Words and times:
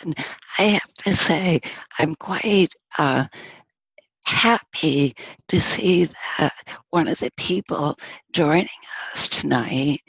And 0.00 0.16
I 0.58 0.62
have 0.62 0.94
to 1.04 1.12
say, 1.12 1.60
I'm 1.98 2.14
quite 2.16 2.74
uh, 2.98 3.26
happy 4.26 5.14
to 5.48 5.60
see 5.60 6.08
that 6.38 6.52
one 6.90 7.08
of 7.08 7.18
the 7.18 7.30
people 7.36 7.98
joining 8.32 8.68
us 9.12 9.28
tonight 9.28 10.00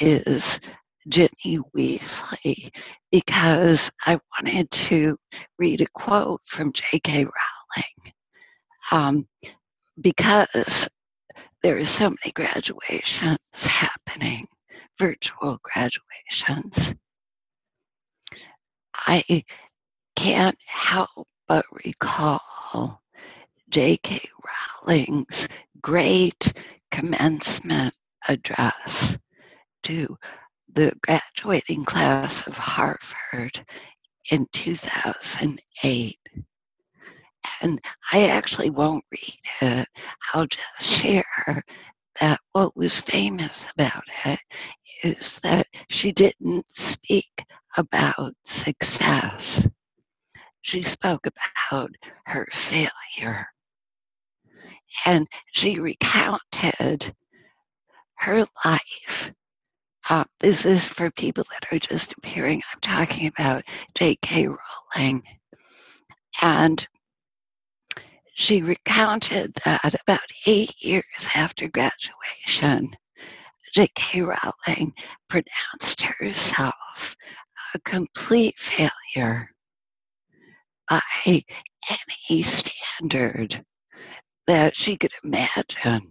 is 0.00 0.60
Ginny 1.08 1.58
Weasley, 1.74 2.70
because 3.10 3.90
I 4.06 4.20
wanted 4.36 4.70
to 4.70 5.16
read 5.58 5.80
a 5.80 5.86
quote 5.94 6.40
from 6.44 6.72
J.K. 6.72 7.24
Rowling. 7.24 8.14
Um, 8.92 9.28
because 10.00 10.88
there 11.62 11.78
are 11.78 11.84
so 11.84 12.10
many 12.10 12.32
graduations 12.34 13.38
happening, 13.52 14.46
virtual 14.98 15.58
graduations. 15.62 16.94
I 18.94 19.44
can't 20.16 20.58
help 20.66 21.26
but 21.48 21.64
recall 21.84 23.00
J.K. 23.68 24.28
Rowling's 24.86 25.48
great 25.80 26.52
commencement 26.90 27.94
address 28.28 29.18
to 29.84 30.16
the 30.72 30.92
graduating 31.02 31.84
class 31.84 32.46
of 32.46 32.56
Harvard 32.56 33.64
in 34.30 34.46
2008. 34.52 36.18
And 37.62 37.80
I 38.12 38.28
actually 38.28 38.70
won't 38.70 39.04
read 39.10 39.38
it. 39.60 39.88
I'll 40.32 40.46
just 40.46 40.82
share 40.82 41.64
that 42.20 42.40
what 42.52 42.76
was 42.76 43.00
famous 43.00 43.66
about 43.74 44.04
it 44.24 44.38
is 45.02 45.38
that 45.42 45.66
she 45.88 46.12
didn't 46.12 46.70
speak 46.70 47.44
about 47.76 48.34
success. 48.44 49.68
She 50.62 50.82
spoke 50.82 51.26
about 51.26 51.90
her 52.26 52.46
failure. 52.52 53.46
And 55.06 55.26
she 55.52 55.78
recounted 55.80 57.14
her 58.16 58.46
life. 58.64 59.32
Uh, 60.10 60.24
this 60.40 60.66
is 60.66 60.88
for 60.88 61.10
people 61.12 61.44
that 61.50 61.72
are 61.72 61.78
just 61.78 62.12
appearing. 62.12 62.62
I'm 62.72 62.80
talking 62.80 63.26
about 63.26 63.64
J.K. 63.94 64.48
Rowling. 64.96 65.22
And 66.42 66.86
she 68.34 68.62
recounted 68.62 69.54
that 69.64 69.94
about 70.00 70.20
eight 70.46 70.74
years 70.82 71.28
after 71.34 71.68
graduation, 71.68 72.96
J.K. 73.72 74.22
Rowling 74.22 74.94
pronounced 75.28 76.02
herself 76.02 77.16
a 77.74 77.80
complete 77.80 78.58
failure 78.58 79.50
by 80.88 81.00
any 81.26 82.42
standard 82.42 83.64
that 84.46 84.76
she 84.76 84.96
could 84.98 85.12
imagine. 85.24 86.10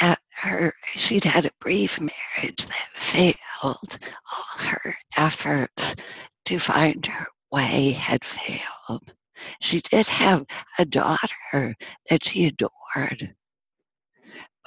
That 0.00 0.20
her 0.34 0.72
she'd 0.94 1.24
had 1.24 1.46
a 1.46 1.50
brief 1.60 2.00
marriage 2.00 2.64
that 2.66 2.88
failed. 2.92 3.98
All 4.32 4.66
her 4.66 4.96
efforts 5.16 5.96
to 6.44 6.58
find 6.58 7.04
her 7.06 7.26
way 7.50 7.90
had 7.90 8.24
failed. 8.24 9.12
She 9.60 9.80
did 9.80 10.06
have 10.06 10.46
a 10.78 10.84
daughter 10.84 11.74
that 12.08 12.24
she 12.24 12.46
adored. 12.46 13.34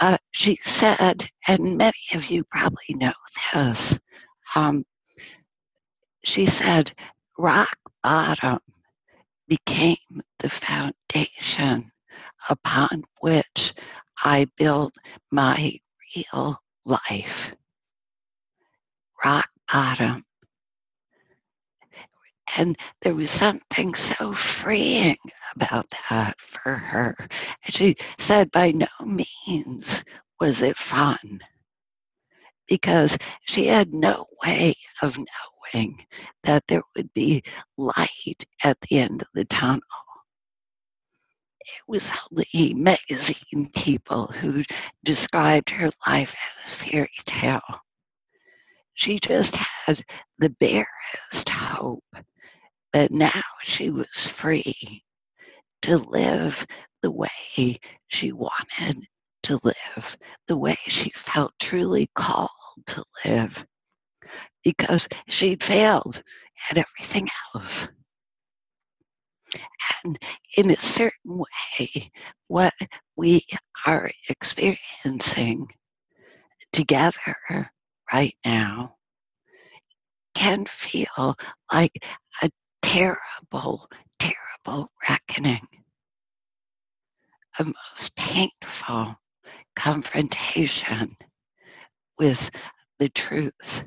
But 0.05 0.19
she 0.33 0.57
said, 0.57 1.27
and 1.47 1.77
many 1.77 2.03
of 2.13 2.29
you 2.29 2.43
probably 2.51 2.89
know 2.89 3.13
this, 3.53 3.97
um, 4.53 4.83
she 6.25 6.45
said, 6.45 6.91
rock 7.37 7.77
bottom 8.03 8.59
became 9.47 10.21
the 10.39 10.49
foundation 10.49 11.89
upon 12.49 13.05
which 13.21 13.73
I 14.25 14.47
built 14.57 14.93
my 15.31 15.79
real 16.17 16.57
life. 16.83 17.55
Rock 19.23 19.49
bottom 19.71 20.25
and 22.57 22.77
there 23.01 23.15
was 23.15 23.31
something 23.31 23.95
so 23.95 24.33
freeing 24.33 25.17
about 25.55 25.89
that 26.09 26.39
for 26.39 26.75
her. 26.75 27.15
And 27.19 27.73
she 27.73 27.95
said, 28.17 28.51
by 28.51 28.71
no 28.71 28.87
means 29.05 30.03
was 30.39 30.61
it 30.61 30.77
fun 30.77 31.39
because 32.67 33.17
she 33.45 33.67
had 33.67 33.93
no 33.93 34.25
way 34.45 34.73
of 35.01 35.17
knowing 35.73 36.05
that 36.43 36.65
there 36.67 36.83
would 36.95 37.13
be 37.13 37.43
light 37.77 38.45
at 38.63 38.79
the 38.81 38.99
end 38.99 39.21
of 39.21 39.27
the 39.33 39.45
tunnel. 39.45 39.81
It 41.61 41.81
was 41.87 42.11
the 42.31 42.73
magazine 42.73 43.69
people 43.75 44.27
who 44.27 44.63
described 45.03 45.69
her 45.69 45.89
life 46.05 46.35
as 46.65 46.73
a 46.73 46.75
fairy 46.75 47.09
tale. 47.25 47.61
She 48.95 49.19
just 49.19 49.55
had 49.55 50.03
the 50.39 50.49
barest 50.49 51.49
hope 51.49 52.03
that 52.93 53.11
now 53.11 53.41
she 53.63 53.89
was 53.89 54.27
free 54.27 55.03
to 55.81 55.97
live 55.97 56.65
the 57.01 57.11
way 57.11 57.79
she 58.07 58.31
wanted 58.31 59.05
to 59.43 59.59
live, 59.63 60.17
the 60.47 60.57
way 60.57 60.77
she 60.87 61.09
felt 61.11 61.51
truly 61.59 62.09
called 62.15 62.49
to 62.87 63.03
live, 63.25 63.65
because 64.63 65.07
she'd 65.27 65.61
failed 65.61 66.23
at 66.71 66.77
everything 66.77 67.27
else. 67.53 67.89
And 70.03 70.17
in 70.57 70.71
a 70.71 70.77
certain 70.77 71.43
way, 71.79 72.11
what 72.47 72.73
we 73.15 73.41
are 73.85 74.09
experiencing 74.29 75.67
together 76.71 77.35
right 78.11 78.35
now 78.45 78.95
can 80.33 80.65
feel 80.65 81.35
like 81.71 82.05
a 82.41 82.49
terrible, 82.83 83.89
terrible 84.19 84.91
reckoning, 85.09 85.67
a 87.57 87.63
most 87.65 88.15
painful 88.15 89.15
confrontation 89.75 91.17
with 92.19 92.51
the 92.99 93.09
truth, 93.09 93.83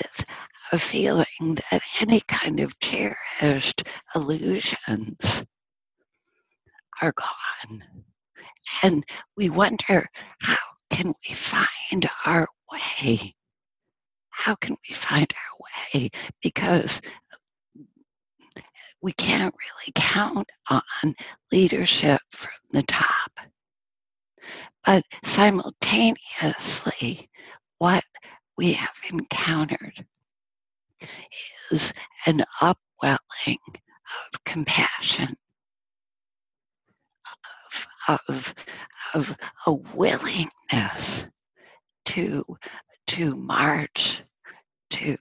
with 0.00 0.24
a 0.72 0.78
feeling 0.78 1.58
that 1.70 1.82
any 2.00 2.20
kind 2.22 2.60
of 2.60 2.78
cherished 2.80 3.82
illusions 4.14 5.44
are 7.02 7.12
gone. 7.12 7.84
And 8.82 9.04
we 9.36 9.50
wonder 9.50 10.08
how 10.40 10.56
can 10.90 11.12
we 11.28 11.34
find 11.34 12.08
our 12.24 12.48
way? 12.72 13.34
How 14.30 14.54
can 14.54 14.76
we 14.88 14.94
find 14.94 15.32
our 15.60 15.66
way? 15.94 16.10
Because 16.42 17.00
we 19.02 19.12
can't 19.12 19.54
really 19.54 19.92
count 19.94 20.48
on 20.70 21.14
leadership 21.52 22.20
from 22.30 22.52
the 22.70 22.82
top. 22.82 23.30
But 24.84 25.04
simultaneously, 25.24 27.28
what 27.78 28.04
we 28.56 28.72
have 28.72 28.94
encountered 29.10 30.04
is 31.70 31.92
an 32.26 32.42
upwelling 32.60 33.58
of 34.32 34.44
compassion, 34.44 35.36
of, 38.08 38.18
of, 38.28 38.54
of 39.14 39.36
a 39.66 39.72
willingness 39.72 41.26
to, 42.06 42.44
to 43.08 43.34
march 43.34 44.22
to, 44.90 45.16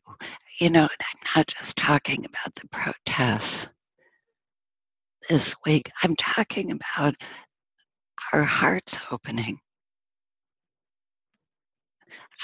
you 0.59 0.69
know, 0.69 0.83
I'm 0.83 1.19
not 1.35 1.47
just 1.47 1.77
talking 1.77 2.25
about 2.25 2.55
the 2.55 2.67
protests 2.69 3.67
this 5.29 5.55
week. 5.65 5.91
I'm 6.03 6.15
talking 6.15 6.71
about 6.71 7.15
our 8.33 8.43
hearts 8.43 8.97
opening. 9.11 9.59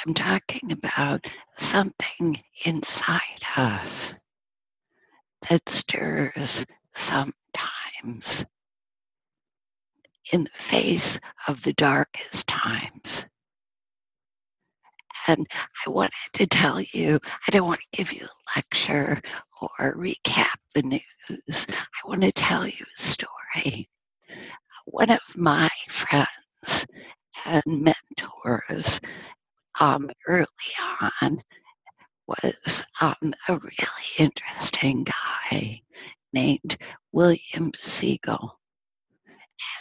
I'm 0.06 0.14
talking 0.14 0.72
about 0.72 1.26
something 1.54 2.42
inside 2.66 3.22
us 3.56 4.14
that 5.50 5.68
stirs 5.68 6.66
sometimes 6.90 8.46
in 10.32 10.44
the 10.46 10.50
face 10.56 11.20
of 11.48 11.62
the 11.64 11.74
darkest 11.74 12.48
times. 12.48 13.26
And 15.28 15.48
I 15.86 15.90
wanted 15.90 16.14
to 16.34 16.48
tell 16.48 16.82
you, 16.82 17.20
I 17.48 17.52
don't 17.52 17.68
want 17.68 17.82
to 17.82 17.98
give 17.98 18.14
you 18.14 18.26
a 18.26 18.58
lecture 18.58 19.22
or 19.62 19.96
recap 19.96 20.56
the 20.74 20.82
news. 20.84 21.68
I 21.70 22.08
want 22.08 22.22
to 22.22 22.32
tell 22.32 22.68
you 22.68 22.86
a 22.98 23.02
story. 23.02 23.90
One 24.86 25.12
of 25.12 25.20
my 25.38 25.70
friends 25.90 26.86
and 27.46 27.64
mentors 27.66 29.00
um, 29.80 30.10
early 30.28 30.46
on 31.22 31.42
was 32.28 32.84
um, 33.02 33.34
a 33.48 33.58
really 33.58 34.08
interesting 34.20 35.04
guy 35.04 35.82
named 36.34 36.78
William 37.12 37.72
Segal. 37.74 38.52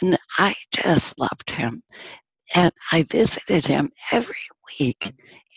And 0.01 0.17
I 0.37 0.55
just 0.71 1.17
loved 1.17 1.49
him. 1.49 1.81
And 2.55 2.71
I 2.91 3.03
visited 3.03 3.65
him 3.65 3.91
every 4.11 4.35
week 4.79 5.13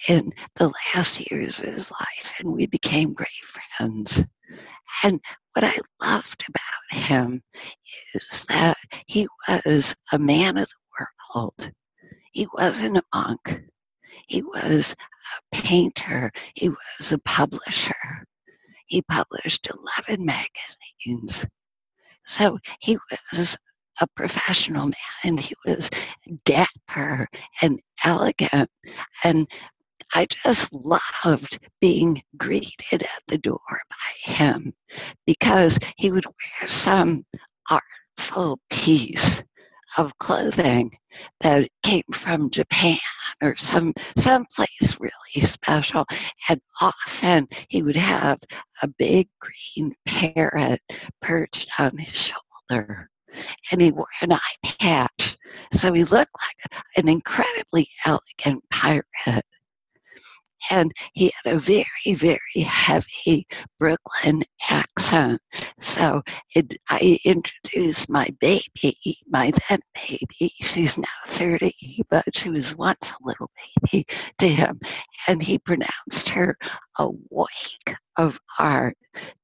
in 0.08 0.32
the 0.56 0.72
last 0.94 1.30
years 1.30 1.58
of 1.58 1.66
his 1.66 1.90
life, 1.90 2.34
and 2.38 2.52
we 2.52 2.66
became 2.66 3.12
great 3.12 3.28
friends. 3.78 4.22
And 5.02 5.20
what 5.52 5.64
I 5.64 5.76
loved 6.02 6.44
about 6.48 7.02
him 7.02 7.42
is 8.14 8.44
that 8.48 8.76
he 9.06 9.26
was 9.48 9.96
a 10.12 10.18
man 10.18 10.56
of 10.56 10.68
the 10.68 11.06
world. 11.34 11.70
He 12.32 12.46
wasn't 12.52 12.98
a 12.98 13.02
monk. 13.14 13.62
He 14.28 14.42
was 14.42 14.94
a 15.52 15.56
painter. 15.56 16.30
He 16.54 16.68
was 16.68 17.12
a 17.12 17.18
publisher. 17.18 18.26
He 18.86 19.02
published 19.02 19.68
11 20.06 20.24
magazines. 20.24 21.46
So 22.24 22.58
he 22.80 22.98
was 23.32 23.56
a 24.00 24.06
professional 24.08 24.86
man 24.86 24.94
and 25.22 25.40
he 25.40 25.54
was 25.66 25.90
dapper 26.44 27.28
and 27.62 27.80
elegant. 28.04 28.68
And 29.24 29.48
I 30.14 30.26
just 30.26 30.72
loved 30.72 31.58
being 31.80 32.22
greeted 32.36 33.02
at 33.02 33.22
the 33.28 33.38
door 33.38 33.58
by 33.90 34.32
him 34.32 34.72
because 35.26 35.78
he 35.96 36.10
would 36.10 36.26
wear 36.26 36.68
some 36.68 37.24
artful 37.70 38.60
piece 38.70 39.42
of 39.98 40.16
clothing 40.18 40.96
that 41.40 41.68
came 41.82 42.04
from 42.12 42.50
Japan 42.50 42.98
or 43.42 43.56
some 43.56 43.92
some 44.16 44.44
place 44.54 44.98
really 45.00 45.46
special. 45.46 46.04
And 46.48 46.60
often 46.80 47.48
he 47.68 47.82
would 47.82 47.96
have 47.96 48.38
a 48.82 48.88
big 48.88 49.28
green 49.40 49.92
parrot 50.04 50.80
perched 51.20 51.70
on 51.78 51.96
his 51.98 52.12
shoulder. 52.70 53.10
And 53.72 53.80
he 53.80 53.92
wore 53.92 54.06
an 54.20 54.32
eye 54.32 54.38
patch. 54.78 55.36
So 55.72 55.92
he 55.92 56.04
looked 56.04 56.34
like 56.34 56.82
an 56.96 57.08
incredibly 57.08 57.88
elegant 58.06 58.62
pirate 58.70 59.44
and 60.70 60.92
he 61.12 61.32
had 61.42 61.54
a 61.54 61.58
very, 61.58 62.14
very 62.14 62.38
heavy 62.56 63.46
Brooklyn 63.78 64.42
accent. 64.70 65.40
So 65.80 66.22
it, 66.54 66.76
I 66.90 67.18
introduced 67.24 68.08
my 68.10 68.28
baby, 68.40 68.96
my 69.28 69.52
then 69.68 69.80
baby, 69.94 70.52
she's 70.60 70.98
now 70.98 71.04
30, 71.26 71.72
but 72.10 72.24
she 72.34 72.50
was 72.50 72.76
once 72.76 73.12
a 73.12 73.26
little 73.26 73.50
baby, 73.82 74.06
to 74.38 74.48
him. 74.48 74.80
And 75.28 75.42
he 75.42 75.58
pronounced 75.58 76.28
her 76.30 76.56
a 76.98 77.08
wake 77.30 77.96
of 78.16 78.40
art, 78.58 78.96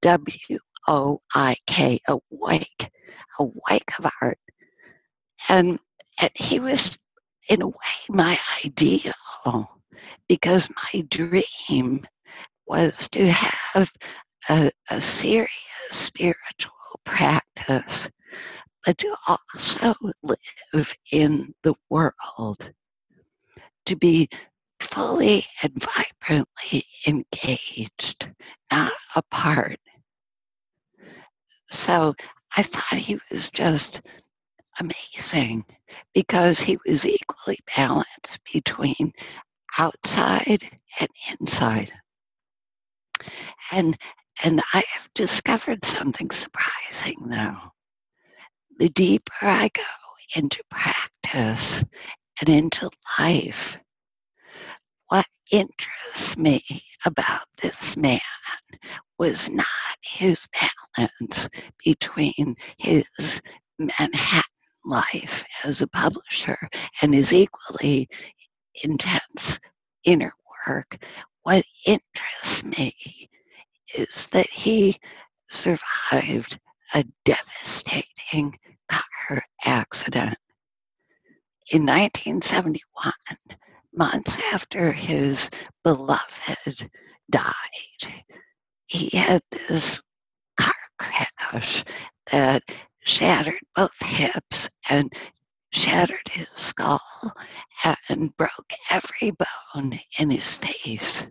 W 0.03 0.59
O 0.89 1.21
I 1.35 1.57
K, 1.67 2.01
a 2.09 2.19
a 3.39 3.45
wake 3.71 3.99
of 3.99 4.07
art. 4.21 4.39
And, 5.49 5.79
and 6.21 6.31
he 6.35 6.61
was, 6.61 6.99
in 7.49 7.63
a 7.63 7.69
way, 7.69 7.75
my 8.09 8.39
ideal 8.65 9.15
because 10.29 10.71
my 10.71 11.03
dream 11.09 12.05
was 12.67 13.09
to 13.09 13.27
have 13.27 13.93
a, 14.49 14.71
a 14.91 15.01
serious 15.01 15.51
spiritual 15.91 16.73
practice, 17.05 18.09
but 18.85 18.97
to 18.99 19.15
also 19.27 19.95
live 20.23 20.95
in 21.13 21.53
the 21.63 21.75
world, 21.91 22.71
to 23.87 23.97
be 23.97 24.29
fully 24.81 25.45
and 25.63 25.73
vibrantly 25.83 26.85
engaged, 27.07 28.31
not 28.71 28.93
apart. 29.17 29.79
So 31.71 32.15
I 32.57 32.63
thought 32.63 32.99
he 32.99 33.19
was 33.31 33.51
just 33.51 34.03
amazing 34.79 35.65
because 36.15 36.59
he 36.61 36.79
was 36.87 37.07
equally 37.07 37.59
balanced 37.77 38.41
between 38.53 39.13
outside 39.79 40.63
and 41.01 41.09
inside. 41.31 41.93
And 43.73 43.97
and 44.43 44.61
I 44.73 44.83
have 44.95 45.09
discovered 45.15 45.85
something 45.85 46.31
surprising 46.31 47.29
though. 47.29 47.59
The 48.79 48.89
deeper 48.89 49.33
I 49.43 49.69
go 49.73 49.83
into 50.35 50.63
practice 50.71 51.85
and 52.41 52.49
into 52.49 52.91
life, 53.19 53.79
what 55.11 55.27
interests 55.51 56.39
me 56.39 56.63
about 57.05 57.45
this 57.61 57.97
man 57.97 58.21
was 59.19 59.49
not 59.51 59.67
his 60.03 60.47
balance 60.97 61.49
between 61.85 62.55
his 62.79 63.43
Manhattan 63.79 64.43
life 64.85 65.45
as 65.65 65.83
a 65.83 65.89
publisher 65.89 66.57
and 67.03 67.13
his 67.13 67.33
equally 67.33 68.09
intense 68.85 69.59
inner 70.05 70.33
work, 70.67 71.05
what 71.43 71.65
interests 71.87 72.63
me 72.63 72.93
is 73.97 74.27
that 74.29 74.49
he 74.49 74.97
survived 75.49 76.59
a 76.95 77.05
devastating 77.25 78.57
car 78.89 79.43
accident. 79.65 80.39
In 81.73 81.83
1971, 81.83 83.13
months 83.93 84.37
after 84.53 84.93
his 84.93 85.51
beloved 85.85 86.91
died, 87.31 88.25
he 88.87 89.17
had 89.17 89.43
this 89.51 90.01
car 90.57 90.75
crash 90.99 91.85
that 92.33 92.63
shattered 93.05 93.61
both 93.75 94.03
hips 94.03 94.69
and 94.91 95.13
shattered 95.73 96.29
his 96.31 96.49
skull 96.57 97.01
and 98.09 98.37
broke 98.37 98.73
every 98.91 99.33
bone 99.33 100.01
in 100.19 100.31
his 100.31 100.57
face, 100.57 101.27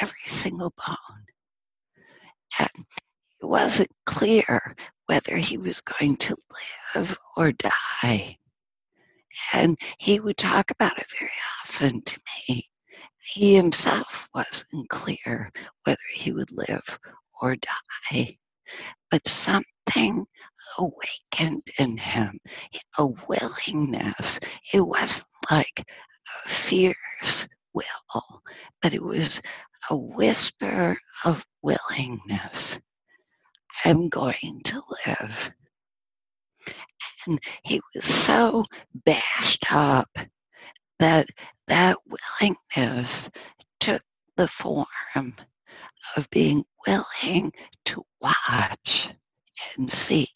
every 0.00 0.18
single 0.26 0.72
bone. 0.86 1.26
And 2.58 2.86
it 3.40 3.46
wasn't 3.46 3.90
clear 4.04 4.76
whether 5.06 5.36
he 5.36 5.56
was 5.56 5.80
going 5.80 6.16
to 6.18 6.36
live 6.94 7.18
or 7.36 7.52
die. 7.52 8.38
And 9.54 9.78
he 9.98 10.20
would 10.20 10.36
talk 10.36 10.70
about 10.70 10.98
it 10.98 11.06
very 11.18 11.30
often 11.64 12.02
to 12.02 12.20
me. 12.48 12.68
He 13.18 13.54
himself 13.54 14.28
wasn't 14.34 14.88
clear 14.88 15.50
whether 15.84 15.98
he 16.14 16.32
would 16.32 16.50
live 16.52 16.98
or 17.40 17.56
die. 17.56 18.38
But 19.10 19.26
something 19.28 20.26
awakened 20.78 21.66
in 21.78 21.96
him 21.96 22.40
a 22.98 23.06
willingness. 23.28 24.38
It 24.72 24.80
wasn't 24.80 25.26
like 25.50 25.84
a 26.44 26.48
fierce 26.48 27.48
will, 27.72 28.42
but 28.80 28.94
it 28.94 29.02
was 29.02 29.40
a 29.90 29.96
whisper 29.96 30.96
of 31.24 31.44
willingness. 31.62 32.78
I'm 33.84 34.08
going 34.08 34.60
to 34.64 34.82
live. 35.06 35.52
And 37.26 37.38
he 37.64 37.80
was 37.94 38.04
so 38.04 38.64
bashed 39.04 39.72
up 39.72 40.08
that 40.98 41.28
that 41.68 41.96
willingness 42.40 43.30
took 43.80 44.02
the 44.36 44.48
form 44.48 44.86
of 46.16 46.30
being 46.30 46.64
willing 46.86 47.52
to 47.86 48.04
watch 48.20 49.12
and 49.76 49.90
see 49.90 50.28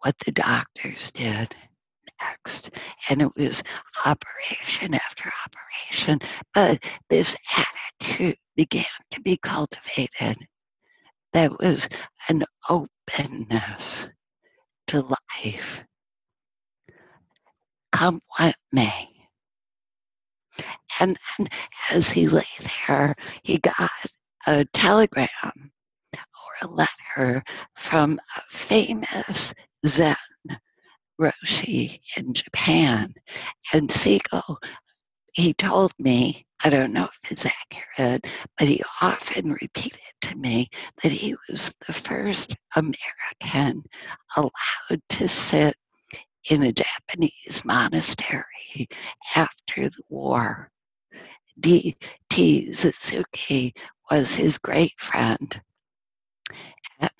what 0.00 0.16
the 0.18 0.32
doctors 0.32 1.10
did 1.12 1.54
next. 2.20 2.70
And 3.10 3.22
it 3.22 3.36
was 3.36 3.62
operation 4.06 4.94
after 4.94 5.30
operation. 5.46 6.20
But 6.54 6.84
this 7.08 7.36
attitude 8.00 8.36
began 8.56 8.84
to 9.10 9.20
be 9.20 9.36
cultivated. 9.36 10.36
There 11.32 11.50
was 11.60 11.88
an 12.28 12.44
openness 12.70 14.08
to 14.88 15.00
life. 15.42 15.84
Come 17.92 18.20
what 18.36 18.56
may. 18.72 19.08
And 21.00 21.16
then 21.38 21.48
as 21.90 22.10
he 22.10 22.28
lay 22.28 22.42
there, 22.86 23.14
he 23.42 23.58
got 23.58 23.90
a 24.46 24.64
telegram 24.66 25.70
or 26.14 26.52
a 26.62 26.68
letter 26.68 27.44
from 27.76 28.20
a 28.36 28.40
famous 28.48 29.54
Zen 29.86 30.16
Roshi 31.20 32.00
in 32.16 32.32
Japan. 32.34 33.14
And 33.74 33.88
Segal, 33.88 34.56
he 35.38 35.54
told 35.54 35.92
me, 36.00 36.44
I 36.64 36.68
don't 36.68 36.92
know 36.92 37.04
if 37.04 37.30
it's 37.30 37.46
accurate, 37.46 38.26
but 38.58 38.66
he 38.66 38.82
often 39.00 39.52
repeated 39.52 40.00
to 40.22 40.34
me 40.34 40.68
that 41.02 41.12
he 41.12 41.36
was 41.48 41.72
the 41.86 41.92
first 41.92 42.56
American 42.74 43.84
allowed 44.36 45.00
to 45.10 45.28
sit 45.28 45.76
in 46.50 46.64
a 46.64 46.72
Japanese 46.72 47.62
monastery 47.64 48.88
after 49.36 49.88
the 49.88 50.02
war. 50.08 50.72
D.T. 51.60 52.72
Suzuki 52.72 53.74
was 54.10 54.34
his 54.34 54.58
great 54.58 54.98
friend 54.98 55.60
and 57.00 57.10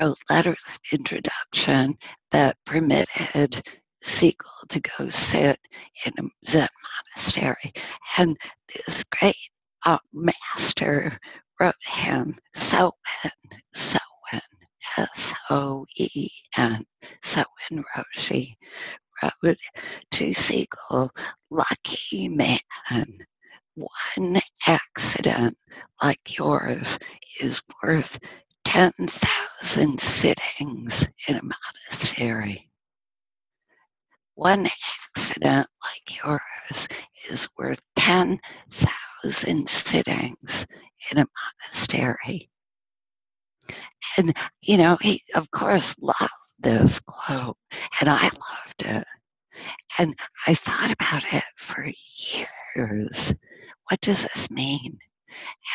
wrote 0.00 0.18
letters 0.30 0.62
of 0.68 0.78
introduction 0.92 1.98
that 2.30 2.56
permitted 2.64 3.60
Segal 4.06 4.68
to 4.68 4.80
go 4.80 5.08
sit 5.08 5.58
in 6.04 6.12
a 6.18 6.28
Zen 6.44 6.68
monastery. 7.16 7.72
And 8.18 8.36
this 8.72 9.04
great 9.04 9.36
uh, 9.84 9.98
master 10.12 11.18
wrote 11.60 11.74
him 11.84 12.38
Soen, 12.54 12.92
Soen, 13.74 14.00
S 14.96 15.34
O 15.50 15.84
E 15.96 16.28
N, 16.56 16.86
Soen 17.22 17.44
Roshi, 17.96 18.54
wrote 19.42 19.58
to 20.12 20.24
Segal, 20.26 21.10
lucky 21.50 22.28
man. 22.28 22.58
One 23.74 24.40
accident 24.68 25.58
like 26.00 26.38
yours 26.38 26.98
is 27.40 27.60
worth 27.82 28.18
10,000 28.64 30.00
sittings 30.00 31.08
in 31.28 31.36
a 31.36 31.42
monastery. 31.42 32.70
One 34.36 34.68
accident 35.16 35.66
like 35.82 36.22
yours 36.22 36.88
is 37.30 37.48
worth 37.56 37.80
10,000 37.96 39.66
sittings 39.66 40.66
in 41.10 41.18
a 41.18 41.26
monastery. 41.64 42.50
And, 44.18 44.36
you 44.60 44.76
know, 44.76 44.98
he, 45.00 45.22
of 45.34 45.50
course, 45.50 45.96
loved 45.98 46.30
this 46.58 47.00
quote, 47.00 47.56
and 48.00 48.10
I 48.10 48.24
loved 48.24 48.82
it. 48.84 49.06
And 49.98 50.14
I 50.46 50.52
thought 50.52 50.92
about 50.92 51.24
it 51.32 51.44
for 51.56 51.90
years. 52.76 53.32
What 53.88 54.02
does 54.02 54.22
this 54.24 54.50
mean? 54.50 54.98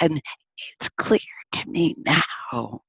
And 0.03 0.21
it's 0.77 0.89
clear 0.89 1.19
to 1.53 1.67
me 1.67 1.95
now 2.05 2.81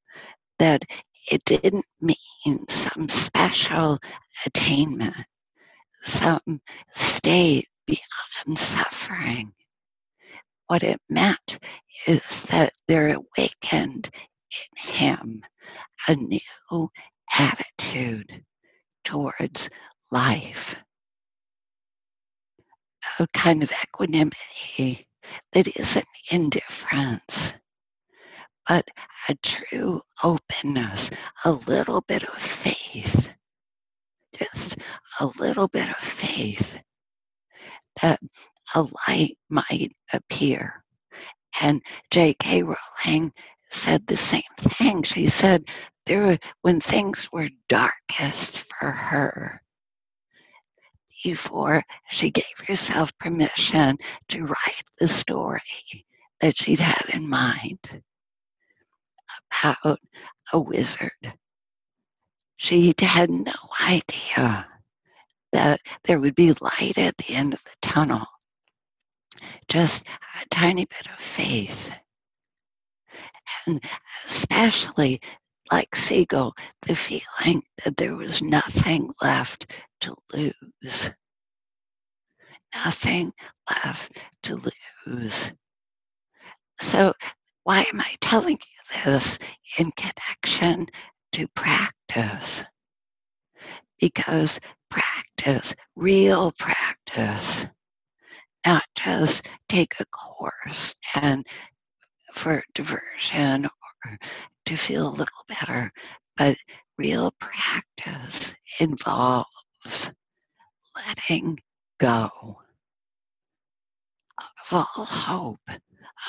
that 0.59 0.85
it 1.31 1.43
didn't 1.47 1.87
mean 2.03 2.69
some 2.69 3.09
special 3.09 3.99
attainment 4.45 5.17
some 6.03 6.61
state 6.89 7.69
beyond 7.87 8.59
suffering. 8.59 9.53
What 10.67 10.83
it 10.83 11.01
meant 11.09 11.59
is 12.07 12.43
that 12.45 12.73
there 12.89 13.15
awakened 13.15 14.11
in 14.51 14.83
him 14.93 15.45
a 16.09 16.17
new 16.17 16.91
attitude 17.39 18.45
towards 19.05 19.71
life, 20.11 20.77
a 23.19 23.27
kind 23.35 23.63
of 23.63 23.73
equanimity 23.85 25.07
that 25.53 25.77
isn't 25.77 26.07
indifference, 26.31 27.55
but 28.69 28.87
a 29.29 29.35
true 29.37 30.03
openness, 30.25 31.11
a 31.45 31.53
little 31.53 32.03
bit 32.03 32.25
of 32.25 32.39
faith 32.39 33.33
just 34.39 34.77
a 35.21 35.27
little 35.39 35.69
bit 35.69 35.89
of 35.89 35.97
faith 35.97 36.83
that 38.03 38.21
a 38.75 38.87
light 39.09 39.37
might 39.51 39.93
appear. 40.13 40.83
And 41.63 41.83
J.K. 42.11 42.63
Rowling 42.63 43.33
said 43.67 44.07
the 44.07 44.17
same 44.17 44.43
thing. 44.59 45.03
She 45.03 45.27
said 45.27 45.65
there 46.07 46.39
when 46.63 46.81
things 46.81 47.29
were 47.33 47.49
darkest 47.69 48.65
for 48.73 48.91
her, 48.91 49.63
before 51.23 51.85
she 52.11 52.31
gave 52.31 52.45
herself 52.67 53.17
permission 53.19 53.97
to 54.29 54.45
write 54.45 54.83
the 54.99 55.07
story 55.07 55.61
that 56.41 56.59
she'd 56.59 56.81
had 56.81 57.09
in 57.15 57.29
mind 57.29 58.03
about 59.63 60.01
a 60.53 60.61
wizard 60.61 61.13
she 62.63 62.95
had 63.01 63.29
no 63.29 63.53
idea 63.81 64.69
that 65.51 65.81
there 66.05 66.21
would 66.21 66.37
be 66.37 66.53
light 66.61 66.97
at 66.97 67.17
the 67.17 67.35
end 67.35 67.53
of 67.53 67.65
the 67.65 67.75
tunnel. 67.83 68.25
Just 69.67 70.07
a 70.41 70.47
tiny 70.49 70.85
bit 70.85 71.09
of 71.13 71.19
faith. 71.19 71.93
And 73.67 73.83
especially 74.27 75.21
like 75.73 75.91
Segal, 75.97 76.53
the 76.83 76.95
feeling 76.95 77.65
that 77.85 77.97
there 77.97 78.15
was 78.15 78.41
nothing 78.43 79.13
left 79.21 79.73
to 80.03 80.15
lose. 80.33 81.11
Nothing 82.77 83.33
left 83.69 84.23
to 84.45 84.63
lose. 85.07 85.53
So, 86.81 87.13
why 87.65 87.87
am 87.93 88.01
I 88.01 88.15
telling 88.21 88.59
you 88.59 89.03
this 89.05 89.41
in 89.79 89.91
connection 89.93 90.87
to 91.33 91.49
practice. 91.49 92.02
Because 94.01 94.61
practice, 94.91 95.75
real 95.97 96.53
practice, 96.53 97.67
not 98.67 98.85
just 98.97 99.47
take 99.69 99.95
a 100.01 100.05
course 100.07 100.95
and 101.23 101.47
for 102.35 102.63
diversion 102.75 103.67
or 103.67 104.19
to 104.67 104.77
feel 104.77 105.09
a 105.09 105.11
little 105.11 105.45
better, 105.49 105.93
but 106.37 106.57
real 106.99 107.33
practice 107.39 108.55
involves 108.81 110.13
letting 111.07 111.59
go 111.99 112.31
of 114.39 114.73
all 114.73 115.05
hope 115.05 115.71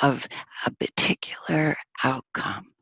of 0.01 0.27
a 0.65 0.71
particular 0.71 1.75
outcome. 2.03 2.72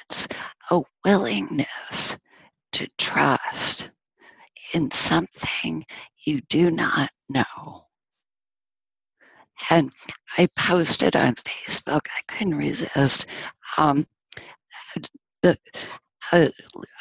It's 0.00 0.28
a 0.70 0.80
willingness 1.04 2.16
to 2.72 2.88
trust 2.98 3.90
in 4.74 4.90
something 4.90 5.84
you 6.24 6.40
do 6.48 6.70
not 6.70 7.10
know. 7.28 7.86
And 9.70 9.92
I 10.38 10.48
posted 10.56 11.14
on 11.16 11.34
Facebook, 11.34 12.06
I 12.06 12.20
couldn't 12.32 12.56
resist, 12.56 13.26
um, 13.78 14.06
the, 15.42 15.56
uh, 16.32 16.48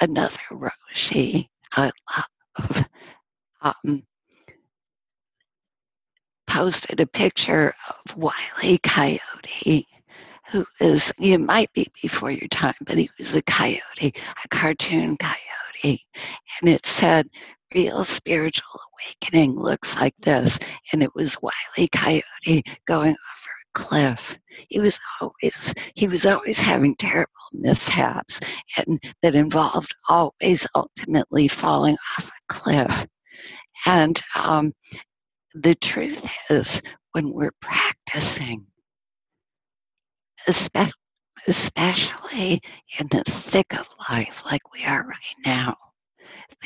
another 0.02 0.40
Roshi 0.52 1.50
I 1.76 1.92
love 2.60 2.86
um, 3.62 4.04
posted 6.48 7.00
a 7.00 7.08
picture 7.08 7.74
of 7.90 8.18
Wiley 8.18 8.78
Coyote 8.80 9.88
who 10.52 10.66
is, 10.82 11.14
you 11.18 11.40
might 11.40 11.72
be 11.74 11.88
before 12.02 12.32
your 12.32 12.48
time, 12.50 12.76
but 12.86 12.98
he 12.98 13.10
was 13.18 13.34
a 13.36 13.42
coyote, 13.44 14.14
a 14.44 14.48
cartoon 14.50 15.18
coyote. 15.18 16.02
And 16.62 16.70
it 16.70 16.86
said, 16.86 17.30
real 17.74 18.04
spiritual 18.04 18.82
awakening 18.92 19.56
looks 19.56 19.96
like 19.96 20.16
this. 20.18 20.60
And 20.92 21.02
it 21.02 21.16
was 21.16 21.38
Wiley 21.42 21.88
Coyote 21.94 22.64
going 22.86 23.12
over 23.12 23.16
a 23.16 23.72
cliff. 23.74 24.38
He 24.70 24.80
was 24.80 25.00
always, 25.22 25.74
he 25.96 26.08
was 26.08 26.26
always 26.26 26.60
having 26.60 26.96
terrible 26.96 27.32
mishaps 27.54 28.42
and 28.78 29.02
that 29.22 29.36
involved 29.36 29.96
always 30.10 30.68
ultimately 30.76 31.48
falling 31.48 31.98
off 32.18 32.28
a 32.28 32.54
cliff. 32.54 33.08
And 33.88 34.22
um, 34.36 34.74
the 35.54 35.76
truth 35.76 36.30
is, 36.50 36.82
when 37.14 37.34
we're 37.34 37.54
practicing, 37.62 38.66
especially 40.48 41.00
in 43.00 43.08
the 43.10 43.24
thick 43.26 43.80
of 43.80 43.90
life 44.10 44.44
like 44.46 44.74
we 44.74 44.84
are 44.86 45.06
right 45.06 45.36
now. 45.46 45.76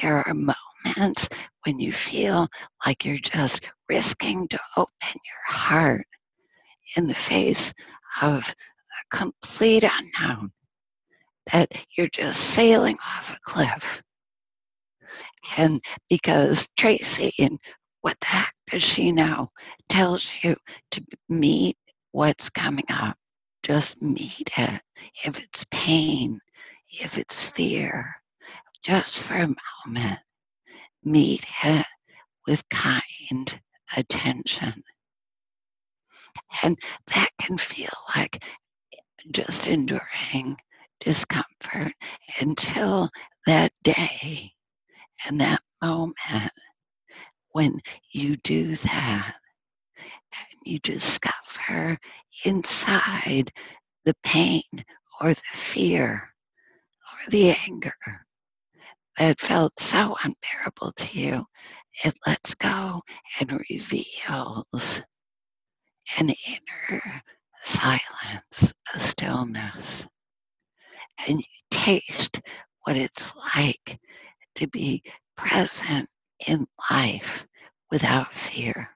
There 0.01 0.27
are 0.27 0.34
moments 0.34 1.29
when 1.65 1.79
you 1.79 1.94
feel 1.94 2.48
like 2.86 3.05
you're 3.05 3.17
just 3.17 3.67
risking 3.89 4.48
to 4.50 4.60
open 4.77 4.91
your 5.01 5.46
heart 5.48 6.05
in 6.98 7.08
the 7.08 7.13
face 7.13 7.74
of 8.22 8.48
a 8.48 9.15
complete 9.15 9.84
unknown, 9.84 10.51
that 11.51 11.72
you're 11.98 12.10
just 12.10 12.39
sailing 12.39 12.98
off 13.05 13.34
a 13.34 13.39
cliff. 13.44 14.01
And 15.58 15.84
because 16.10 16.67
Tracy, 16.77 17.32
and 17.44 17.60
what 18.01 18.20
the 18.20 18.27
heck 18.27 18.53
does 18.72 18.84
she 18.84 19.12
know, 19.12 19.51
tells 19.89 20.38
you 20.44 20.55
to 20.91 21.03
meet 21.29 21.77
what's 22.12 22.50
coming 22.50 22.86
up 22.89 23.17
just 23.65 24.00
meet 24.00 24.48
it. 24.57 24.81
If 25.25 25.39
it's 25.39 25.65
pain, 25.72 26.39
if 27.01 27.17
it's 27.17 27.48
fear, 27.50 28.15
just 28.84 29.17
for 29.17 29.34
a 29.34 29.55
moment, 29.88 30.19
meet 31.03 31.43
it 31.63 31.86
with 32.45 32.69
kind 32.69 33.60
attention. 33.98 34.84
And 36.62 36.77
that 37.07 37.29
can 37.41 37.57
feel 37.57 37.89
like 38.15 38.45
just 39.31 39.65
enduring 39.65 40.57
discomfort 41.00 41.93
until 42.39 43.10
that 43.48 43.72
day 43.81 44.51
and 45.27 45.41
that 45.41 45.62
moment 45.81 46.51
when 47.53 47.79
you 48.12 48.36
do 48.38 48.75
that 48.75 49.36
you 50.65 50.79
discover 50.79 51.98
inside 52.45 53.51
the 54.05 54.15
pain 54.24 54.63
or 55.22 55.34
the 55.34 55.41
fear 55.53 56.34
or 57.12 57.31
the 57.31 57.55
anger 57.67 57.93
that 59.17 59.39
felt 59.39 59.79
so 59.79 60.15
unbearable 60.24 60.91
to 60.93 61.19
you, 61.19 61.45
it 62.03 62.13
lets 62.27 62.55
go 62.55 63.01
and 63.39 63.62
reveals 63.69 65.01
an 66.19 66.29
inner 66.29 67.22
silence, 67.63 68.74
a 68.93 69.00
stillness. 69.00 70.07
And 71.27 71.39
you 71.39 71.45
taste 71.72 72.41
what 72.84 72.98
it's 72.98 73.34
like 73.55 74.00
to 74.55 74.67
be 74.67 75.01
present 75.38 76.10
in 76.48 76.65
life 76.91 77.48
without 77.91 78.31
fear. 78.31 78.95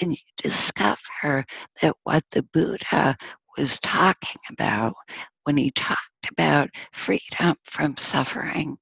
And 0.00 0.12
you 0.12 0.18
discover 0.36 1.44
that 1.82 1.96
what 2.04 2.24
the 2.30 2.42
Buddha 2.42 3.16
was 3.56 3.80
talking 3.80 4.40
about 4.50 4.94
when 5.44 5.56
he 5.56 5.70
talked 5.70 6.30
about 6.30 6.70
freedom 6.92 7.56
from 7.64 7.96
suffering 7.96 8.78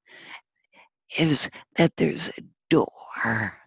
is 1.19 1.49
that 1.77 1.97
there's 1.97 2.29
a 2.29 2.43
door, 2.71 3.59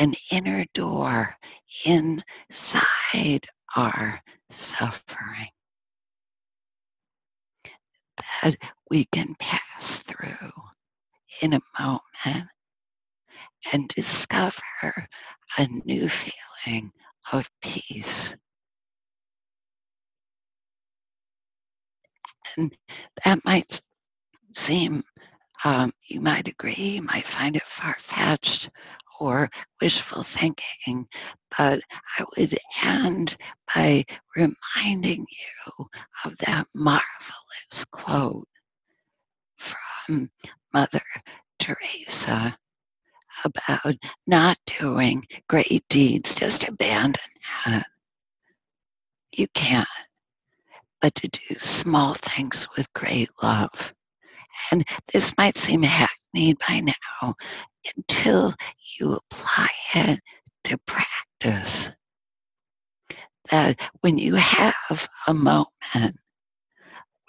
an 0.00 0.14
inner 0.32 0.64
door 0.74 1.36
inside 1.84 3.46
our 3.76 4.20
suffering 4.50 5.48
that 8.42 8.56
we 8.90 9.04
can 9.06 9.34
pass 9.38 9.98
through 10.00 10.52
in 11.42 11.52
a 11.52 11.60
moment 11.78 12.48
and 13.72 13.88
discover 13.88 14.62
a 15.58 15.66
new 15.84 16.08
feeling 16.08 16.92
of 17.32 17.48
peace. 17.60 18.36
And 22.56 22.76
that 23.24 23.44
might 23.44 23.80
seem, 24.52 25.02
um, 25.64 25.92
you 26.08 26.20
might 26.20 26.48
agree, 26.48 26.74
you 26.74 27.02
might 27.02 27.24
find 27.24 27.56
it 27.56 27.64
far 27.64 27.96
fetched 27.98 28.70
or 29.20 29.50
wishful 29.80 30.22
thinking, 30.22 31.08
but 31.56 31.80
I 32.18 32.24
would 32.36 32.56
end 32.84 33.36
by 33.74 34.04
reminding 34.36 35.26
you 35.28 35.86
of 36.24 36.36
that 36.38 36.66
marvelous 36.74 37.84
quote 37.90 38.48
from 39.56 40.30
Mother 40.72 41.02
Teresa 41.58 42.56
about 43.46 43.94
not 44.26 44.58
doing 44.66 45.24
great 45.48 45.84
deeds, 45.88 46.34
just 46.34 46.68
abandon 46.68 47.22
that. 47.64 47.86
You 49.32 49.46
can't, 49.54 49.88
but 51.00 51.14
to 51.16 51.28
do 51.28 51.58
small 51.58 52.14
things 52.14 52.66
with 52.76 52.92
great 52.94 53.30
love. 53.42 53.94
And 54.72 54.84
this 55.12 55.36
might 55.36 55.56
seem 55.56 55.82
hackneyed 55.82 56.58
by 56.66 56.80
now 56.80 57.34
until 57.96 58.54
you 58.98 59.14
apply 59.14 59.68
it 59.94 60.20
to 60.64 60.78
practice. 60.86 61.90
That 63.50 63.80
when 64.00 64.18
you 64.18 64.34
have 64.34 65.08
a 65.28 65.34
moment 65.34 65.68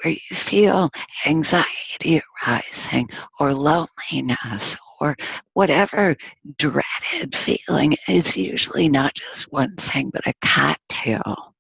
where 0.04 0.14
you 0.14 0.36
feel 0.36 0.90
anxiety 1.28 2.22
arising 2.48 3.10
or 3.40 3.54
loneliness 3.54 4.78
or 5.00 5.16
whatever 5.54 6.16
dreaded 6.58 7.36
feeling 7.36 7.96
is 8.08 8.36
usually 8.38 8.90
not 8.90 9.14
just 9.14 9.52
one 9.52 9.76
thing, 9.76 10.10
but 10.14 10.28
a 10.28 10.34
cocktail 10.42 11.54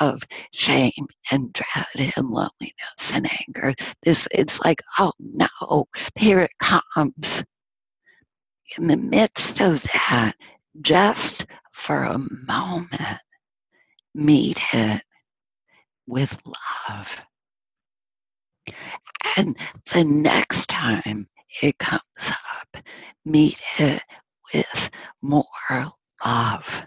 of 0.00 0.22
shame 0.52 1.06
and 1.32 1.52
dread 1.52 2.12
and 2.16 2.28
loneliness 2.28 3.12
and 3.14 3.28
anger. 3.48 3.74
This 4.02 4.28
it's 4.32 4.60
like, 4.60 4.82
oh 4.98 5.12
no, 5.18 5.86
here 6.16 6.40
it 6.40 6.52
comes. 6.60 7.42
In 8.76 8.86
the 8.86 8.96
midst 8.96 9.60
of 9.60 9.82
that, 9.84 10.34
just 10.82 11.46
for 11.72 12.04
a 12.04 12.18
moment, 12.46 13.18
meet 14.14 14.60
it 14.72 15.02
with 16.06 16.40
love. 16.88 17.22
And 19.36 19.56
the 19.92 20.04
next 20.04 20.68
time 20.68 21.26
it 21.62 21.78
comes 21.78 22.02
up, 22.20 22.82
meet 23.24 23.60
it 23.78 24.02
with 24.54 24.90
more 25.22 25.44
love. 26.24 26.82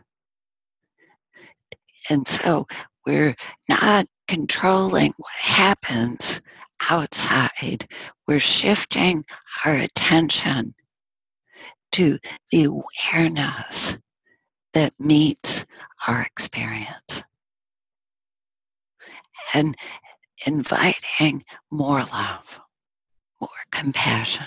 And 2.09 2.27
so 2.27 2.67
we're 3.05 3.35
not 3.69 4.07
controlling 4.27 5.13
what 5.17 5.31
happens 5.37 6.41
outside. 6.89 7.87
We're 8.27 8.39
shifting 8.39 9.23
our 9.65 9.75
attention 9.75 10.73
to 11.93 12.17
the 12.51 12.65
awareness 12.65 13.97
that 14.73 14.93
meets 14.99 15.65
our 16.07 16.21
experience. 16.21 17.23
And 19.53 19.75
inviting 20.47 21.43
more 21.71 21.99
love, 22.03 22.60
compassion. 23.71 24.45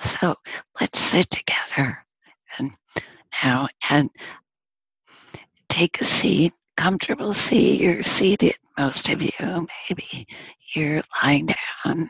So 0.00 0.34
let's 0.80 0.98
sit 0.98 1.28
together 1.30 2.04
and 2.58 2.70
now 3.42 3.68
and 3.90 4.10
take 5.68 6.00
a 6.00 6.04
seat, 6.04 6.52
comfortable 6.76 7.32
seat. 7.32 7.80
You're 7.80 8.02
seated, 8.02 8.56
most 8.78 9.08
of 9.08 9.22
you. 9.22 9.66
Maybe 9.88 10.26
you're 10.74 11.02
lying 11.22 11.46
down. 11.46 12.08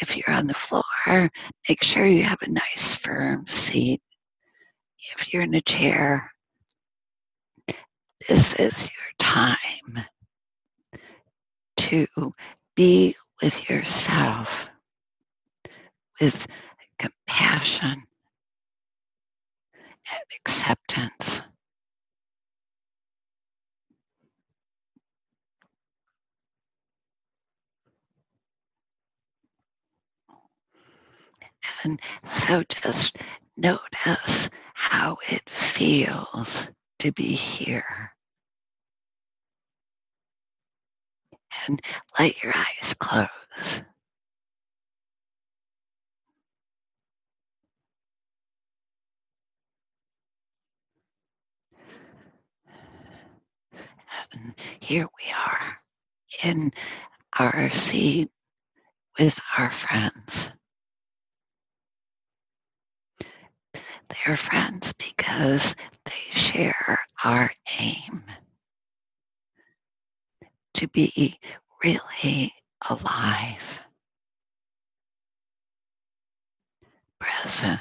If 0.00 0.16
you're 0.16 0.30
on 0.30 0.46
the 0.46 0.54
floor, 0.54 1.30
make 1.68 1.82
sure 1.82 2.06
you 2.06 2.22
have 2.24 2.42
a 2.42 2.50
nice 2.50 2.94
firm 2.94 3.46
seat. 3.46 4.00
If 5.14 5.32
you're 5.32 5.42
in 5.42 5.54
a 5.54 5.60
chair, 5.60 6.30
this 8.28 8.54
is 8.54 8.82
your 8.84 9.12
time 9.18 10.04
to 11.78 12.06
be 12.74 13.16
with 13.42 13.68
yourself 13.68 14.70
with 16.20 16.46
compassion 16.98 18.04
and 20.10 20.24
acceptance. 20.36 21.42
And 31.84 32.00
so 32.24 32.62
just 32.62 33.18
notice 33.56 34.48
how 34.74 35.18
it 35.28 35.48
feels 35.50 36.70
to 37.00 37.10
be 37.12 37.32
here. 37.34 38.12
And 41.66 41.80
let 42.18 42.42
your 42.42 42.52
eyes 42.54 42.94
close. 42.98 43.82
And 54.32 54.54
here 54.80 55.06
we 55.18 55.32
are 55.32 55.78
in 56.44 56.72
our 57.38 57.70
seat 57.70 58.30
with 59.18 59.38
our 59.58 59.70
friends. 59.70 60.52
They're 64.08 64.36
friends 64.36 64.92
because 64.94 65.76
they 66.04 66.12
share 66.38 66.98
our 67.24 67.50
aim 67.78 68.24
to 70.74 70.88
be 70.88 71.38
really 71.84 72.52
alive, 72.88 73.82
present. 77.20 77.80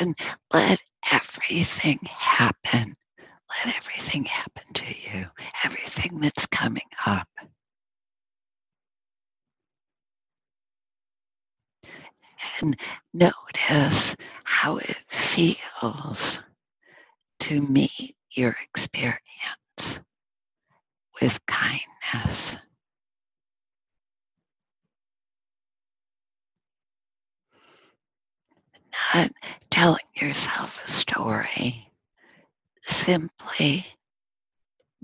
And 0.00 0.14
let 0.52 0.82
everything 1.12 2.00
happen. 2.08 2.96
Let 3.66 3.76
everything 3.76 4.24
happen 4.26 4.64
to 4.74 4.86
you, 4.86 5.26
everything 5.64 6.20
that's 6.20 6.46
coming 6.46 6.88
up. 7.06 7.28
And 12.60 12.78
notice 13.14 14.16
how 14.44 14.78
it 14.78 14.96
feels 15.08 16.40
to 17.40 17.60
meet 17.60 18.16
your 18.30 18.56
experience 18.62 20.00
with 21.20 21.38
kindness. 21.46 22.56
Not 29.14 29.30
telling 29.70 30.04
yourself 30.14 30.82
a 30.84 30.88
story, 30.88 31.90
simply 32.82 33.86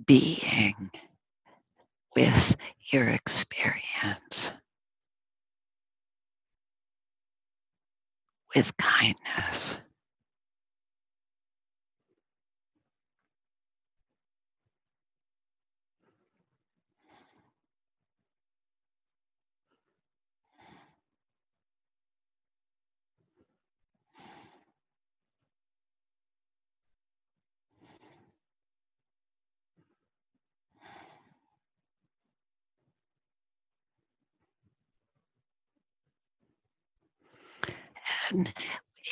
being 0.07 0.91
with 2.17 2.57
your 2.91 3.09
experience 3.09 4.53
with 8.55 8.77
kindness. 8.77 9.79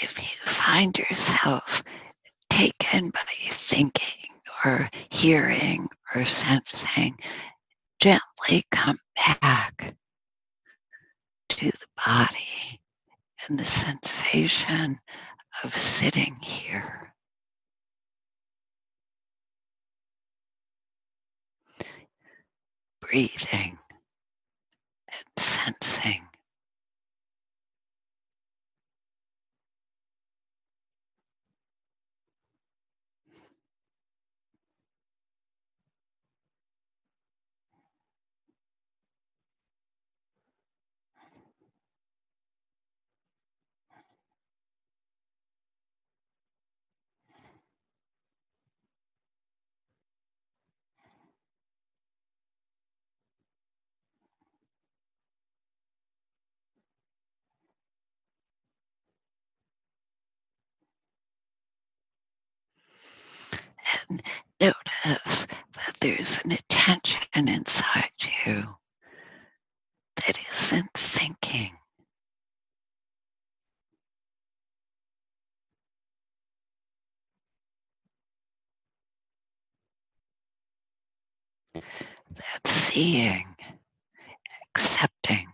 If 0.02 0.18
you 0.18 0.46
find 0.46 0.96
yourself 0.98 1.82
taken 2.48 3.10
by 3.10 3.20
thinking 3.50 4.30
or 4.64 4.88
hearing 5.10 5.88
or 6.14 6.24
sensing, 6.24 7.18
gently 8.00 8.64
come 8.70 8.98
back 9.42 9.94
to 11.50 11.70
the 11.70 11.86
body 12.06 12.80
and 13.48 13.58
the 13.58 13.64
sensation 13.64 14.98
of 15.64 15.76
sitting 15.76 16.36
here. 16.36 17.12
Breathing 23.00 23.78
and 25.08 25.24
sensing. 25.36 26.29
Notice 64.60 65.46
that 65.46 65.94
there's 66.00 66.38
an 66.44 66.52
attention 66.52 67.48
inside 67.48 68.10
you 68.46 68.64
that 70.16 70.38
isn't 70.50 70.92
thinking. 70.94 71.72
That's 82.34 82.70
seeing, 82.70 83.56
accepting. 84.70 85.46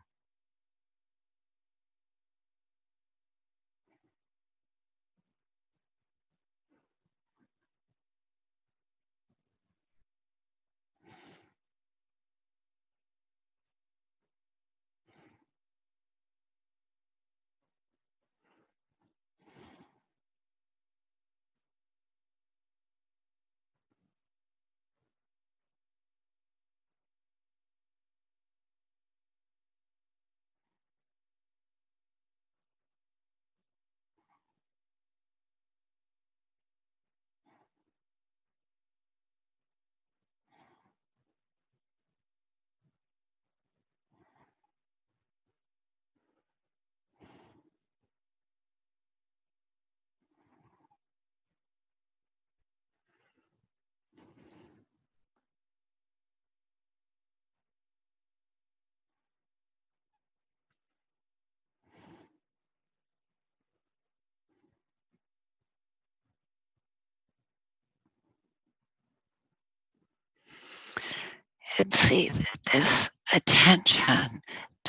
And 71.78 71.92
see 71.92 72.28
that 72.28 72.58
this 72.72 73.10
attention 73.34 74.42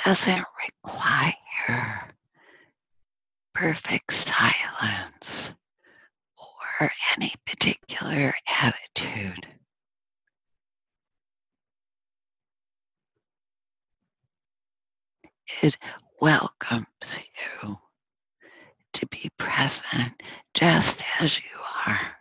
doesn't 0.03 0.45
require 0.85 2.13
perfect 3.53 4.13
silence 4.13 5.53
or 6.79 6.91
any 7.17 7.33
particular 7.45 8.33
attitude. 8.61 9.47
It 15.63 15.77
welcomes 16.21 16.85
you 17.61 17.77
to 18.93 19.07
be 19.07 19.29
present 19.37 20.21
just 20.53 21.03
as 21.19 21.37
you 21.39 21.59
are. 21.87 22.17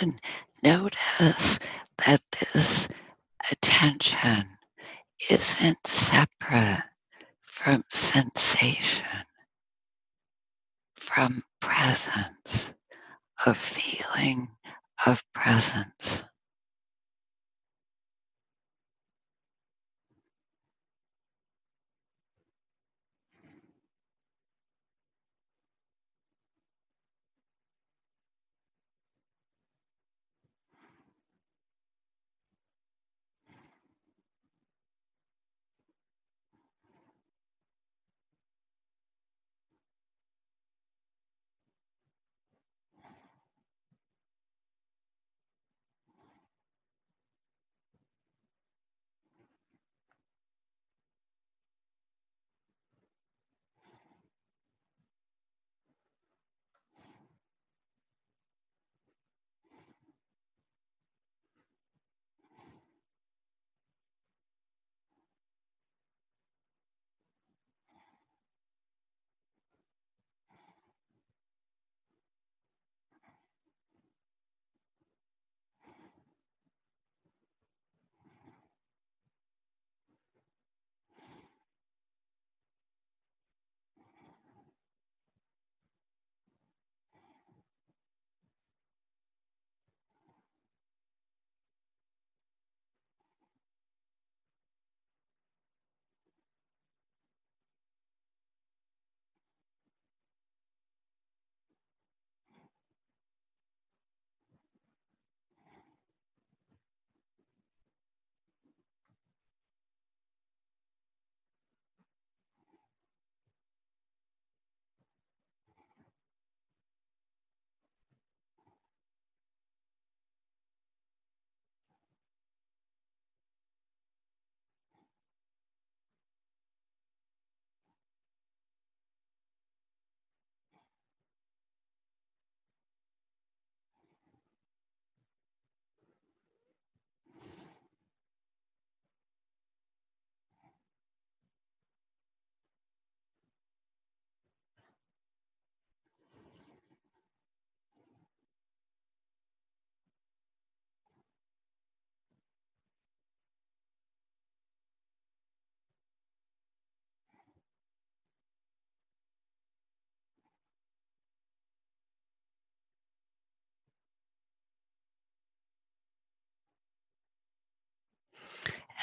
And 0.00 0.20
notice 0.62 1.58
that 2.06 2.22
this 2.30 2.88
attention 3.50 4.48
isn't 5.30 5.86
separate 5.86 6.84
from 7.42 7.84
sensation, 7.90 9.24
from 10.96 11.42
presence, 11.60 12.72
of 13.46 13.56
feeling 13.56 14.48
of 15.06 15.22
presence. 15.32 16.24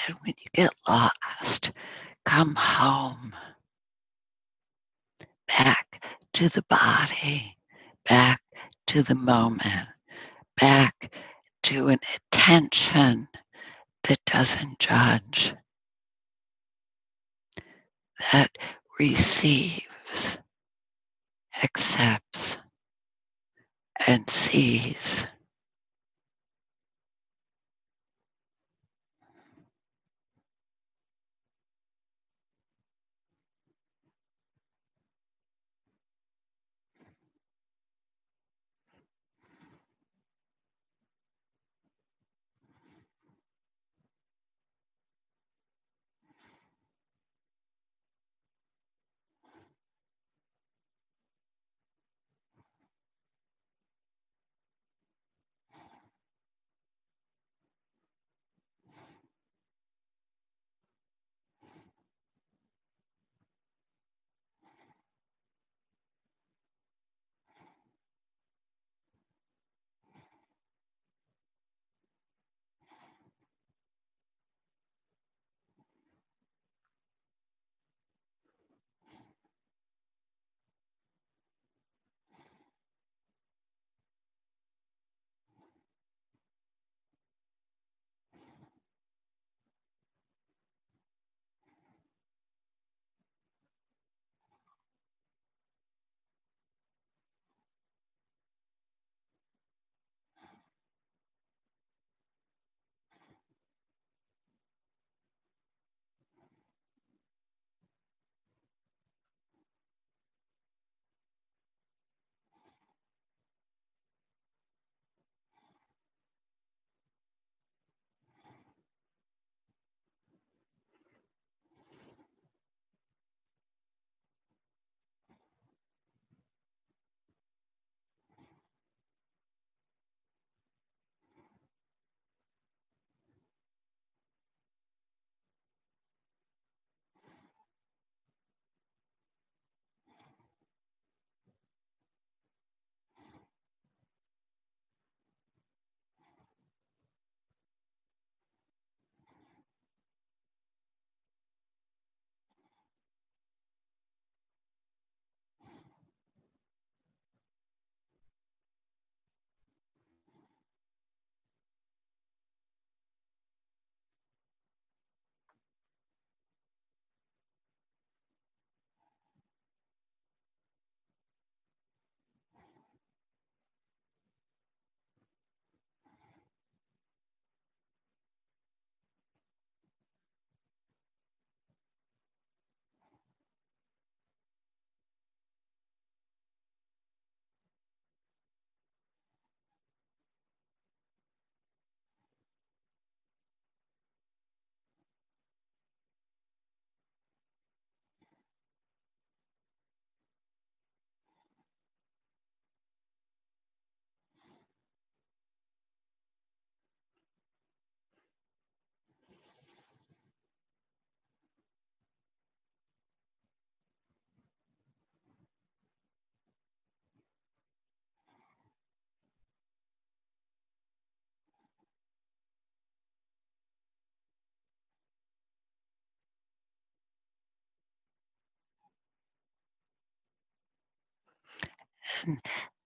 And 0.07 0.15
when 0.21 0.33
you 0.37 0.47
get 0.53 0.73
lost, 0.87 1.71
come 2.25 2.55
home. 2.55 3.35
Back 5.47 6.03
to 6.33 6.49
the 6.49 6.63
body, 6.63 7.57
back 8.07 8.41
to 8.87 9.03
the 9.03 9.15
moment, 9.15 9.87
back 10.55 11.13
to 11.63 11.89
an 11.89 11.99
attention 12.15 13.27
that 14.03 14.19
doesn't 14.25 14.79
judge, 14.79 15.53
that 18.31 18.57
receives, 18.99 20.39
accepts, 21.63 22.59
and 24.07 24.29
sees. 24.29 25.27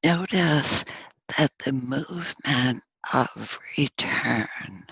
Notice 0.04 0.86
that 1.38 1.52
the 1.60 1.72
movement 1.72 2.84
of 3.14 3.60
return, 3.78 4.86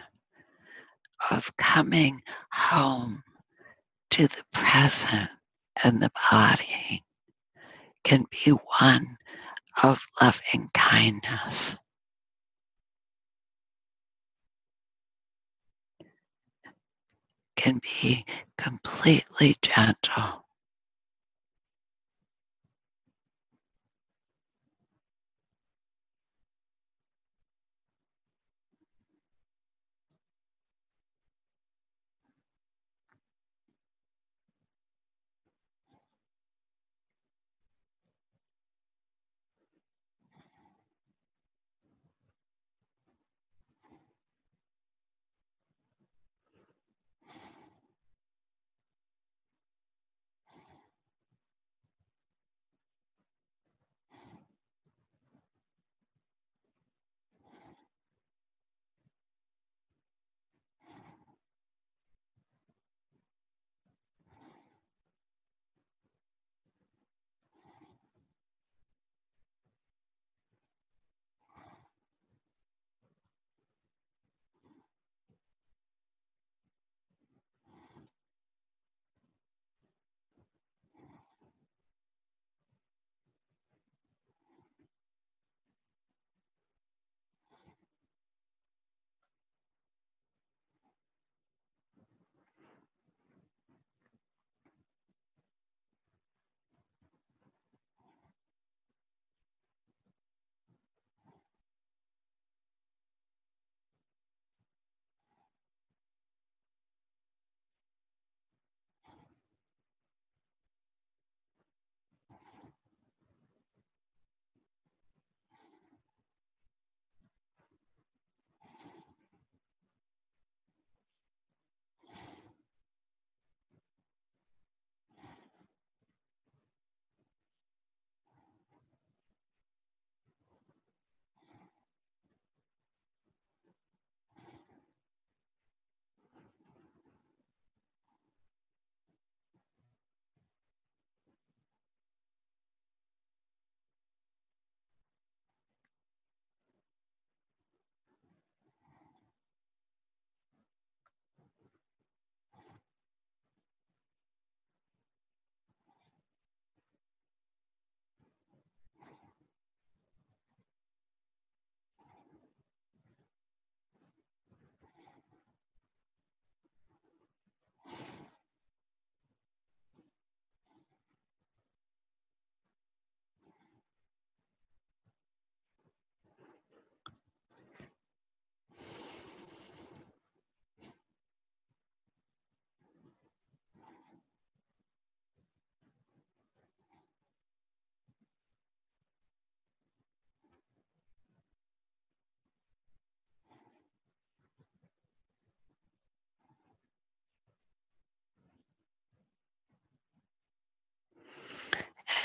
of 1.32 1.56
coming 1.58 2.22
home 2.52 3.24
to 4.12 4.28
the 4.28 4.44
present 4.54 5.30
and 5.84 6.02
the 6.02 6.12
body, 6.32 7.04
can 8.04 8.26
be 8.32 8.52
one 8.52 9.18
of 9.84 10.06
loving 10.22 10.70
kindness. 10.74 11.76
Can 17.56 17.80
be 17.82 18.26
completely 18.58 19.58
gentle. 19.62 20.46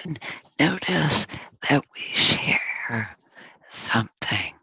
And 0.05 0.19
notice 0.61 1.27
that 1.69 1.85
we 1.95 2.03
share 2.13 3.17
something, 3.71 4.55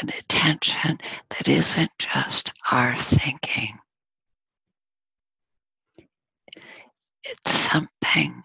an 0.00 0.08
attention 0.08 0.98
that 1.30 1.48
isn't 1.48 1.92
just 1.98 2.52
our 2.72 2.96
thinking. 2.96 3.78
It's 7.22 7.52
something 7.52 8.42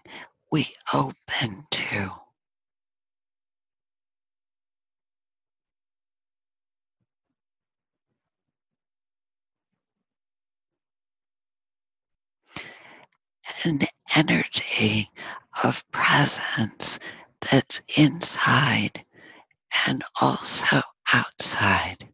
we 0.52 0.68
open 0.94 1.66
to. 1.70 2.21
An 13.64 13.80
energy 14.16 15.10
of 15.64 15.90
presence 15.92 16.98
that's 17.40 17.82
inside 17.96 19.04
and 19.86 20.04
also 20.20 20.82
outside. 21.12 22.11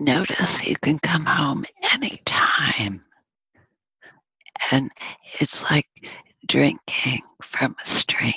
Notice 0.00 0.66
you 0.66 0.76
can 0.76 0.98
come 0.98 1.26
home 1.26 1.64
anytime. 1.94 3.04
And 4.70 4.90
it's 5.40 5.62
like 5.62 5.88
drinking 6.46 7.22
from 7.42 7.76
a 7.82 7.86
stream. 7.86 8.34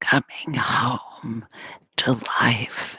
Coming 0.00 0.54
home 0.54 1.46
to 1.96 2.12
life. 2.40 2.98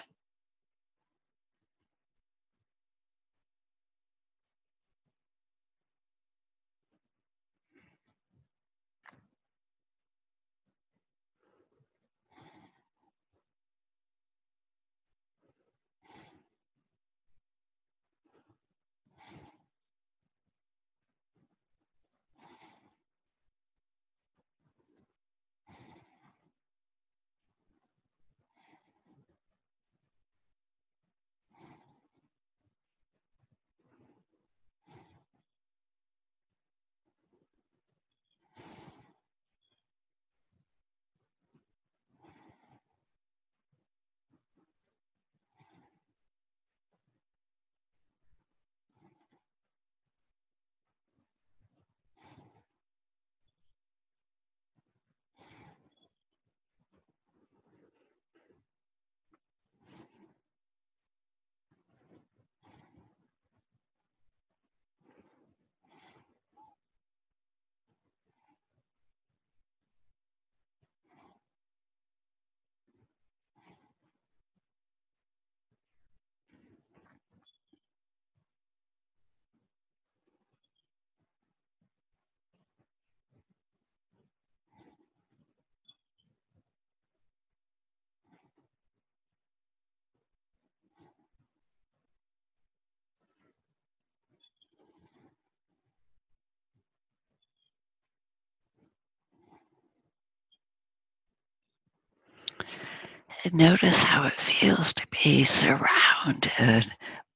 Notice 103.56 104.04
how 104.04 104.28
it 104.28 104.34
feels 104.34 104.94
to 104.94 105.08
be 105.08 105.44
surrounded 105.46 106.92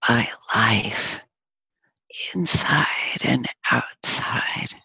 by 0.07 0.27
life 0.53 1.21
inside 2.35 3.23
and 3.23 3.47
outside, 3.71 4.75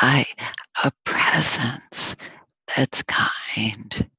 by 0.00 0.26
a 0.82 0.90
presence 1.04 2.16
that's 2.76 3.02
kind. 3.04 4.10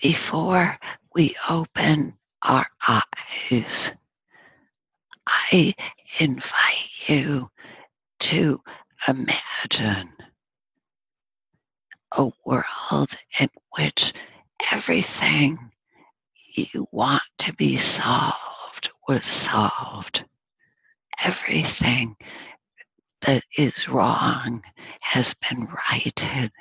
Before 0.00 0.78
we 1.14 1.36
open 1.48 2.16
our 2.42 2.66
eyes, 2.86 3.92
I 5.26 5.74
invite 6.20 7.08
you 7.08 7.50
to 8.20 8.60
imagine 9.08 10.12
a 12.16 12.30
world 12.44 13.14
in 13.40 13.48
which 13.76 14.12
everything 14.72 15.58
you 16.54 16.86
want 16.90 17.22
to 17.38 17.52
be 17.54 17.76
solved 17.76 18.90
was 19.08 19.24
solved. 19.24 20.24
Everything 21.24 22.16
that 23.22 23.42
is 23.56 23.88
wrong 23.88 24.62
has 25.02 25.34
been 25.34 25.66
righted. 25.90 26.52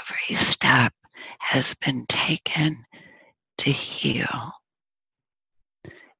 Every 0.00 0.36
step 0.36 0.92
has 1.38 1.74
been 1.74 2.06
taken 2.06 2.84
to 3.58 3.70
heal. 3.70 4.52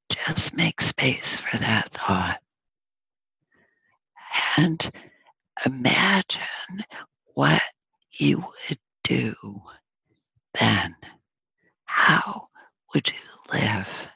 Just 0.08 0.54
make 0.56 0.80
space 0.80 1.36
for 1.36 1.56
that 1.58 1.88
thought. 1.90 2.40
And 4.56 4.90
imagine 5.64 6.84
what 7.34 7.62
you 8.12 8.38
would 8.38 8.78
do 9.02 9.34
then. 10.54 10.96
How 11.84 12.48
would 12.94 13.10
you 13.10 13.58
live? 13.58 14.08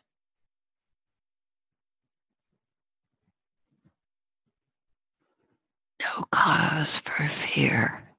No 6.01 6.25
cause 6.31 6.97
for 6.97 7.27
fear 7.27 8.10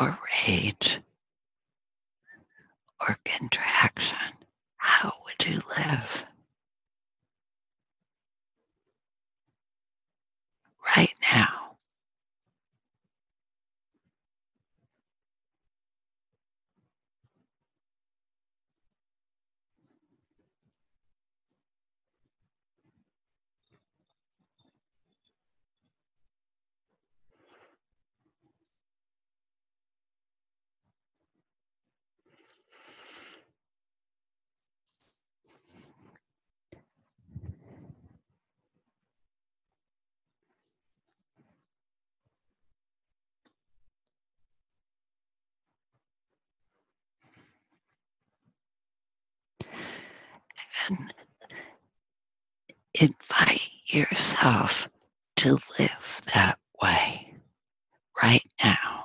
or 0.00 0.18
rage 0.48 1.00
or 3.00 3.18
contraction. 3.24 4.18
How 4.76 5.12
would 5.24 5.46
you 5.50 5.60
live? 5.76 6.26
And 50.77 50.77
invite 53.00 53.70
yourself 53.86 54.88
to 55.36 55.58
live 55.78 56.22
that 56.34 56.58
way 56.82 57.34
right 58.22 58.42
now. 58.62 58.97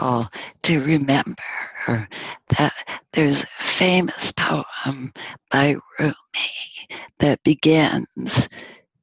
Powerful 0.00 0.28
to 0.62 0.80
remember 0.80 2.08
that 2.58 3.00
there's 3.12 3.44
a 3.44 3.62
famous 3.62 4.32
poem 4.32 5.12
by 5.50 5.76
Rumi 5.98 6.14
that 7.18 7.42
begins 7.42 8.48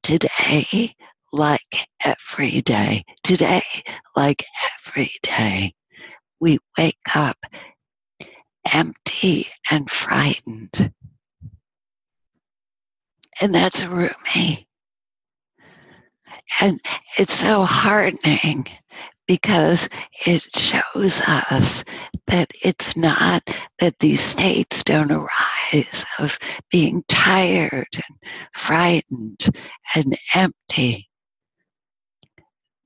today 0.03 0.95
like 1.33 1.87
every 2.05 2.61
day. 2.61 3.03
Today, 3.23 3.63
like 4.15 4.43
every 4.87 5.11
day, 5.21 5.73
we 6.39 6.57
wake 6.77 6.97
up 7.15 7.37
empty 8.73 9.47
and 9.71 9.89
frightened. 9.89 10.91
And 13.41 13.53
that's 13.53 13.85
Rumi. 13.85 14.67
And 16.61 16.79
it's 17.17 17.33
so 17.33 17.63
heartening 17.65 18.65
because 19.28 19.89
it 20.25 20.41
shows 20.55 21.21
us 21.28 21.84
that 22.28 22.51
it's 22.63 22.95
not 22.95 23.43
that 23.80 23.99
these 23.99 24.21
states 24.21 24.84
don't 24.84 25.11
arise 25.11 26.05
of 26.19 26.38
being 26.71 27.03
tired 27.07 27.88
and 27.93 28.32
frightened 28.53 29.47
and 29.95 30.17
empty, 30.36 31.09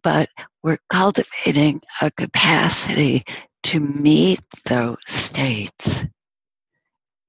but 0.03 0.29
we're 0.63 0.79
cultivating 0.89 1.81
a 2.01 2.11
capacity 2.11 3.23
to 3.63 3.79
meet 3.79 4.41
those 4.65 4.97
states 5.07 6.05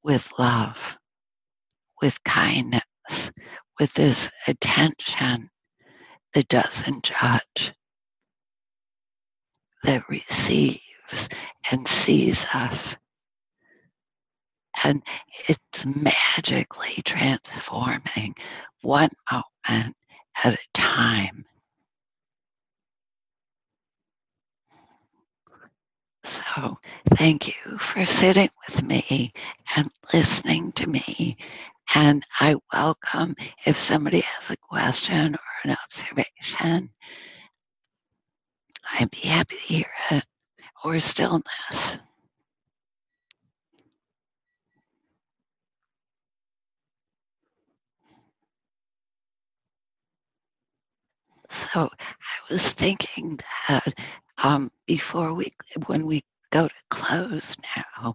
with 0.03 0.33
love, 0.39 0.97
with 2.01 2.23
kindness, 2.25 3.33
with 3.79 3.93
this 3.95 4.31
attention 4.49 5.49
that 6.35 6.49
doesn't 6.49 7.05
judge, 7.05 7.73
that 9.83 10.09
receives 10.09 11.28
and 11.70 11.87
sees 11.87 12.47
us. 12.55 12.97
And 14.85 15.03
it's 15.49 15.85
magically 15.87 17.03
transforming 17.05 18.35
one 18.83 19.11
moment 19.30 19.97
at 20.45 20.55
a 20.55 20.59
time. 20.72 21.45
So, 26.24 26.78
thank 27.11 27.49
you 27.49 27.78
for 27.78 28.05
sitting 28.05 28.49
with 28.66 28.83
me 28.85 29.33
and 29.76 29.91
listening 30.14 30.72
to 30.72 30.87
me. 30.87 31.37
And 31.95 32.24
I 32.41 32.55
welcome 32.72 33.35
if 33.66 33.76
somebody 33.76 34.20
has 34.20 34.51
a 34.51 34.57
question 34.57 35.35
or 35.35 35.70
an 35.70 35.76
observation, 35.85 36.91
I'd 38.99 39.11
be 39.11 39.18
happy 39.28 39.57
to 39.57 39.62
hear 39.62 39.86
it, 40.11 40.24
or 40.84 40.99
stillness. 40.99 41.99
So 51.49 51.90
I 52.01 52.53
was 52.53 52.72
thinking 52.72 53.38
that 53.68 53.95
um, 54.43 54.70
before 54.86 55.34
we, 55.34 55.53
when 55.86 56.07
we 56.07 56.24
go 56.51 56.68
to 56.68 56.74
close 56.90 57.57
now, 57.76 58.14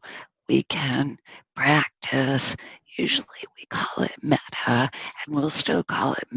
we 0.50 0.64
can 0.64 1.18
practice. 1.56 2.56
Usually 2.98 3.28
we 3.58 3.66
call 3.70 4.06
it 4.06 4.16
metta, 4.24 4.90
and 5.28 5.36
we'll 5.36 5.50
still 5.52 5.84
call 5.84 6.14
it 6.14 6.28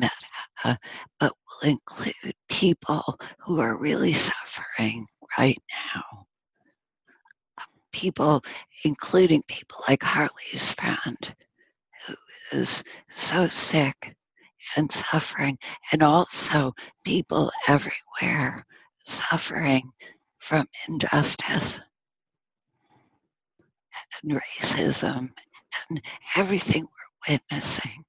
metta, 0.64 0.78
but 1.18 1.32
we'll 1.62 1.72
include 1.72 2.34
people 2.48 3.18
who 3.38 3.60
are 3.60 3.76
really 3.76 4.12
suffering 4.12 5.06
right 5.38 5.58
now. 5.94 6.26
People, 7.92 8.42
including 8.84 9.42
people 9.48 9.82
like 9.88 10.02
Harley's 10.02 10.72
friend, 10.72 11.34
who 12.06 12.14
is 12.52 12.84
so 13.08 13.46
sick 13.48 14.14
and 14.76 14.90
suffering, 14.90 15.58
and 15.92 16.02
also 16.02 16.72
people 17.04 17.50
everywhere 17.66 18.64
suffering 19.04 19.90
from 20.38 20.66
injustice 20.88 21.80
and 24.22 24.40
racism 24.40 25.30
and 25.88 26.00
everything 26.36 26.82
we're 26.82 27.32
witnessing. 27.34 28.04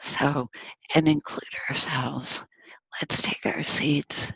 So, 0.00 0.48
and 0.94 1.08
include 1.08 1.42
ourselves. 1.68 2.44
Let's 3.00 3.22
take 3.22 3.44
our 3.44 3.62
seats. 3.62 4.32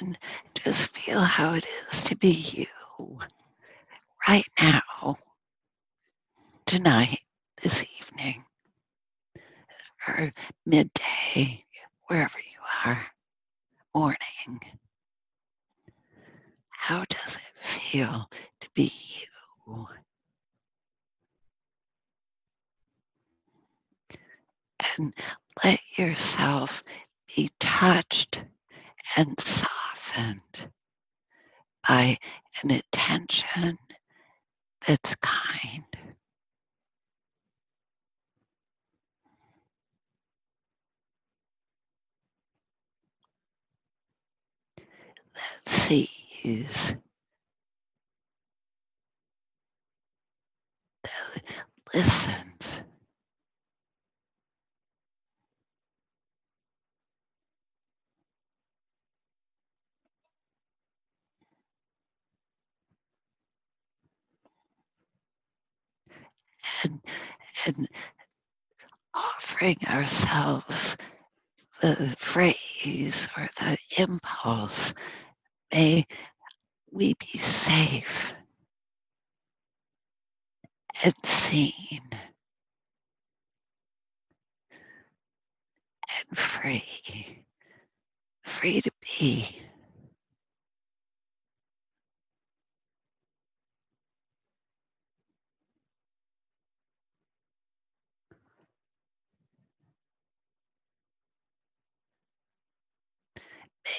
And 0.00 0.18
just 0.64 0.90
feel 0.96 1.20
how 1.20 1.54
it 1.54 1.66
is 1.90 2.02
to 2.04 2.16
be 2.16 2.30
you 2.30 2.66
right 4.26 4.48
now, 4.60 5.16
tonight, 6.66 7.20
this 7.62 7.84
evening, 8.00 8.44
or 10.08 10.32
midday, 10.66 11.64
wherever 12.08 12.38
you 12.38 12.60
are, 12.84 13.06
morning. 13.94 14.60
How 16.86 17.02
does 17.08 17.36
it 17.36 17.64
feel 17.64 18.28
to 18.60 18.68
be 18.74 18.92
you? 19.08 19.86
And 24.98 25.14
let 25.64 25.80
yourself 25.96 26.84
be 27.34 27.48
touched 27.58 28.42
and 29.16 29.40
softened 29.40 30.68
by 31.88 32.18
an 32.62 32.70
attention 32.72 33.78
that's 34.86 35.14
kind. 35.14 35.84
That 45.32 45.62
sees, 46.44 46.94
that 51.02 51.42
listens. 51.94 52.82
And, 66.82 67.00
and 67.66 67.88
offering 69.14 69.78
ourselves 69.88 70.96
the 71.80 72.14
phrase 72.18 73.28
or 73.36 73.48
the 73.58 73.78
impulse, 73.98 74.92
may 75.72 76.04
we 76.94 77.14
be 77.14 77.38
safe 77.38 78.34
and 81.04 81.14
seen 81.24 82.00
and 86.30 86.38
free, 86.38 87.44
free 88.44 88.80
to 88.82 88.90
be. 89.02 89.62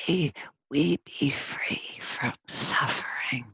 May 0.08 0.34
we 0.70 0.98
be 1.06 1.30
free 1.30 2.00
from 2.02 2.34
suffering. 2.48 3.46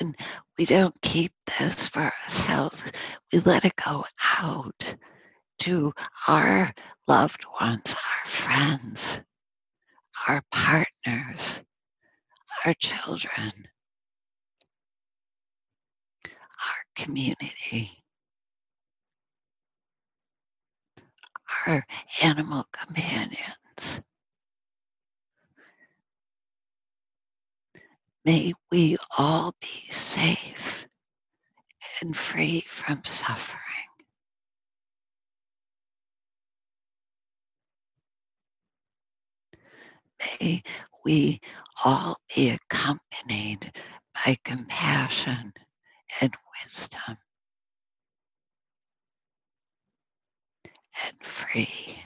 And 0.00 0.16
we 0.56 0.64
don't 0.64 1.00
keep 1.02 1.32
this 1.58 1.88
for 1.88 2.12
ourselves. 2.22 2.92
We 3.32 3.40
let 3.40 3.64
it 3.64 3.74
go 3.76 4.04
out 4.38 4.94
to 5.60 5.92
our 6.28 6.72
loved 7.08 7.44
ones, 7.60 7.94
our 7.96 8.30
friends, 8.30 9.20
our 10.28 10.42
partners, 10.52 11.62
our 12.64 12.74
children, 12.74 13.52
our 16.24 16.82
community, 16.98 17.90
our 21.66 21.86
animal 22.22 22.66
companions. 22.72 24.00
May 28.24 28.52
we 28.70 28.96
all 29.16 29.54
be 29.60 29.86
safe 29.90 30.86
and 32.02 32.16
free 32.16 32.60
from 32.62 33.02
suffering. 33.04 33.62
May 40.40 40.62
we 41.04 41.40
all 41.84 42.18
be 42.34 42.50
accompanied 42.50 43.72
by 44.14 44.36
compassion 44.44 45.52
and 46.20 46.34
wisdom 46.64 47.16
and 51.06 51.20
free. 51.22 52.02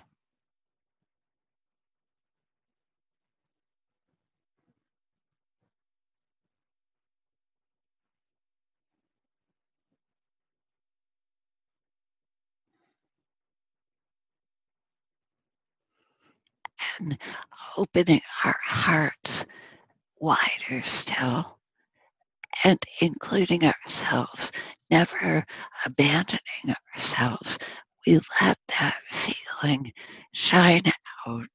And 17.00 17.18
opening 17.76 18.22
our 18.44 18.58
hearts 18.64 19.46
wider 20.20 20.82
still 20.82 21.58
and 22.64 22.78
including 23.00 23.64
ourselves, 23.64 24.52
never 24.90 25.44
abandoning 25.86 26.74
ourselves. 26.94 27.58
We 28.06 28.18
let 28.40 28.58
that 28.78 28.96
feeling 29.10 29.92
shine 30.32 30.82
out 31.26 31.46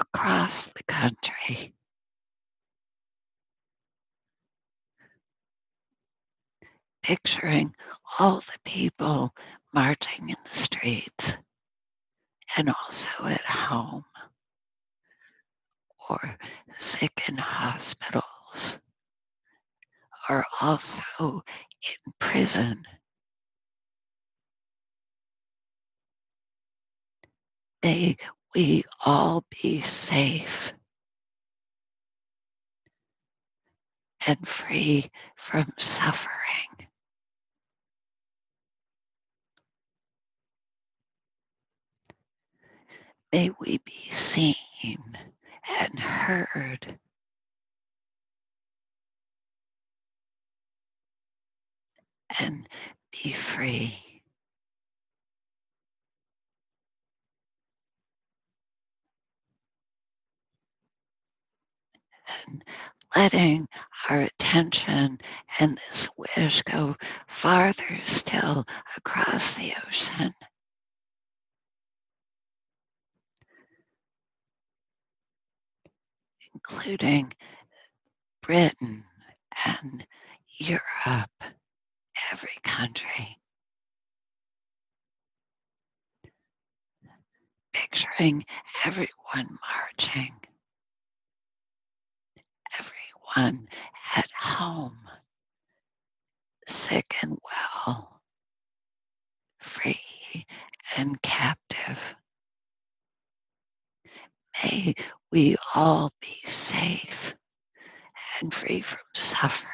across 0.00 0.66
the 0.66 0.82
country. 0.84 1.74
Picturing 7.02 7.74
all 8.18 8.40
the 8.40 8.58
people 8.64 9.34
marching 9.74 10.30
in 10.30 10.36
the 10.44 10.50
streets 10.50 11.38
and 12.56 12.68
also 12.68 13.26
at 13.26 13.44
home 13.44 14.04
or 16.08 16.38
sick 16.78 17.28
in 17.28 17.36
hospitals 17.36 18.78
are 20.28 20.44
also 20.60 21.42
in 22.06 22.12
prison. 22.18 22.84
May 27.82 28.16
we 28.54 28.84
all 29.04 29.44
be 29.50 29.80
safe 29.80 30.72
and 34.26 34.46
free 34.46 35.10
from 35.36 35.72
suffering. 35.78 36.28
May 43.32 43.50
we 43.60 43.78
be 43.78 44.10
seen 44.10 44.54
and 45.68 45.98
heard. 45.98 46.98
And 52.40 52.68
be 53.12 53.32
free. 53.32 53.98
And 62.48 62.64
letting 63.14 63.68
our 64.08 64.20
attention 64.20 65.18
and 65.60 65.78
this 65.78 66.08
wish 66.16 66.62
go 66.62 66.96
farther 67.26 67.96
still 68.00 68.64
across 68.96 69.54
the 69.54 69.74
ocean. 69.86 70.34
Including 76.68 77.32
Britain 78.42 79.04
and 79.66 80.06
Europe, 80.58 81.44
every 82.32 82.56
country. 82.62 83.38
Picturing 87.72 88.44
everyone 88.84 89.58
marching, 89.68 90.34
everyone 92.78 93.68
at 94.16 94.30
home, 94.38 94.98
sick 96.66 97.16
and 97.22 97.38
well, 97.44 98.20
free 99.58 99.98
and 100.96 101.20
captive. 101.22 102.14
May 104.62 104.94
we 105.32 105.56
all 105.74 106.12
be 106.20 106.38
safe 106.44 107.34
and 108.40 108.52
free 108.52 108.82
from 108.82 109.00
suffering. 109.14 109.70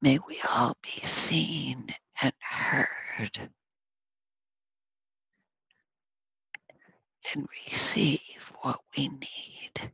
May 0.00 0.18
we 0.28 0.40
all 0.48 0.76
be 0.82 1.04
seen 1.04 1.92
and 2.22 2.32
heard 2.40 3.50
and 7.34 7.48
receive 7.66 8.52
what 8.60 8.80
we 8.96 9.08
need. 9.08 9.92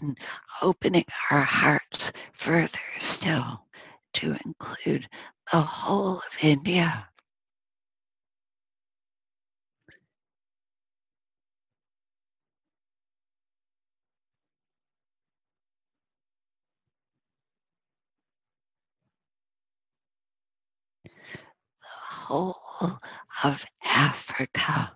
And 0.00 0.18
opening 0.62 1.04
our 1.30 1.42
hearts 1.42 2.12
further 2.32 2.78
still 2.98 3.66
to 4.14 4.36
include 4.44 5.08
the 5.52 5.60
whole 5.60 6.18
of 6.18 6.38
India. 6.42 7.08
The 21.04 21.10
whole 22.26 23.00
of 23.44 23.64
Africa, 23.84 24.92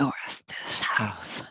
north 0.00 0.44
to 0.46 0.68
south. 0.68 1.42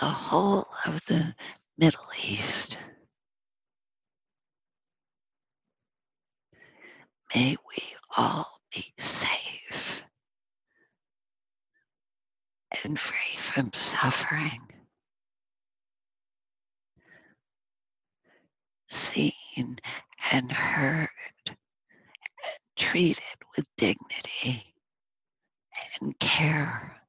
The 0.00 0.06
whole 0.06 0.66
of 0.86 1.04
the 1.06 1.34
Middle 1.78 2.06
East. 2.24 2.78
May 7.34 7.56
we 7.68 7.82
all 8.16 8.60
be 8.74 8.92
safe 8.98 10.04
and 12.84 12.98
free 12.98 13.36
from 13.36 13.72
suffering, 13.72 14.60
seen 18.88 19.78
and 20.30 20.52
heard, 20.52 21.08
and 21.46 21.56
treated 22.76 23.22
with 23.56 23.66
dignity 23.76 24.74
and 26.00 26.18
care. 26.18 27.01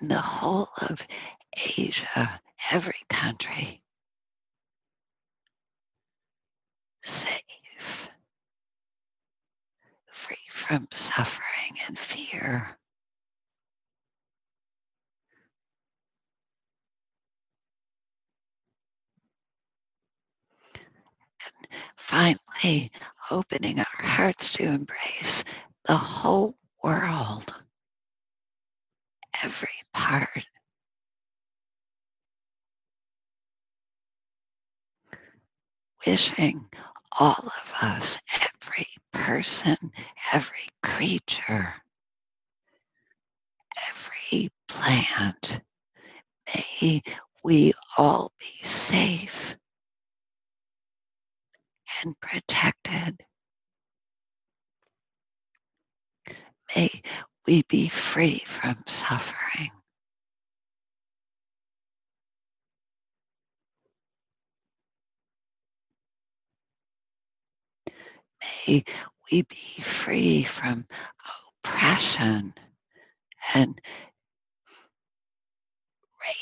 In 0.00 0.08
the 0.08 0.20
whole 0.20 0.68
of 0.82 1.06
Asia, 1.56 2.40
every 2.72 3.00
country, 3.08 3.82
safe, 7.02 8.08
free 10.12 10.36
from 10.50 10.86
suffering 10.92 11.76
and 11.86 11.98
fear. 11.98 12.78
And 21.44 21.68
finally, 21.96 22.92
opening 23.30 23.78
our 23.80 24.06
hearts 24.06 24.52
to 24.52 24.64
embrace 24.64 25.44
the 25.84 25.96
whole 25.96 26.54
world, 26.82 27.54
every 29.42 29.68
part. 29.92 30.46
Wishing 36.06 36.66
all 37.18 37.44
of 37.62 37.74
us, 37.82 38.18
every 38.34 38.86
person, 39.12 39.76
every 40.32 40.68
creature, 40.82 41.74
every 43.88 44.48
plant, 44.68 45.60
may 46.54 47.02
we 47.44 47.72
all 47.98 48.32
be 48.38 48.66
safe 48.66 49.56
and 52.02 52.18
protected. 52.20 53.20
May 56.74 56.90
we 57.50 57.62
be 57.62 57.88
free 57.88 58.38
from 58.46 58.76
suffering. 58.86 59.72
May 68.68 68.84
we 69.32 69.42
be 69.42 69.82
free 69.82 70.44
from 70.44 70.86
oppression 71.64 72.54
and 73.56 73.80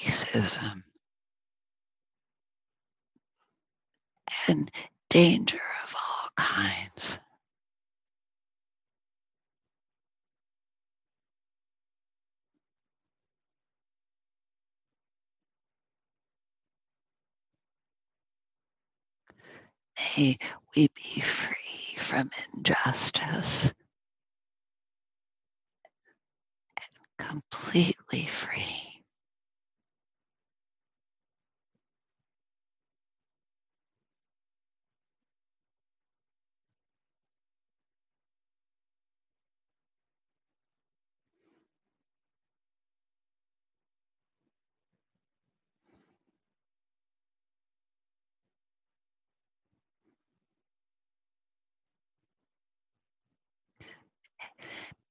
racism 0.05 0.83
and 4.47 4.71
danger 5.09 5.63
of 5.85 5.95
all 5.95 6.29
kinds. 6.37 7.19
May 19.99 20.39
we 20.77 20.89
be 20.89 21.21
free 21.21 21.97
from 21.99 22.31
injustice 22.55 23.73
and 26.77 27.29
completely 27.29 28.27
free. 28.27 28.88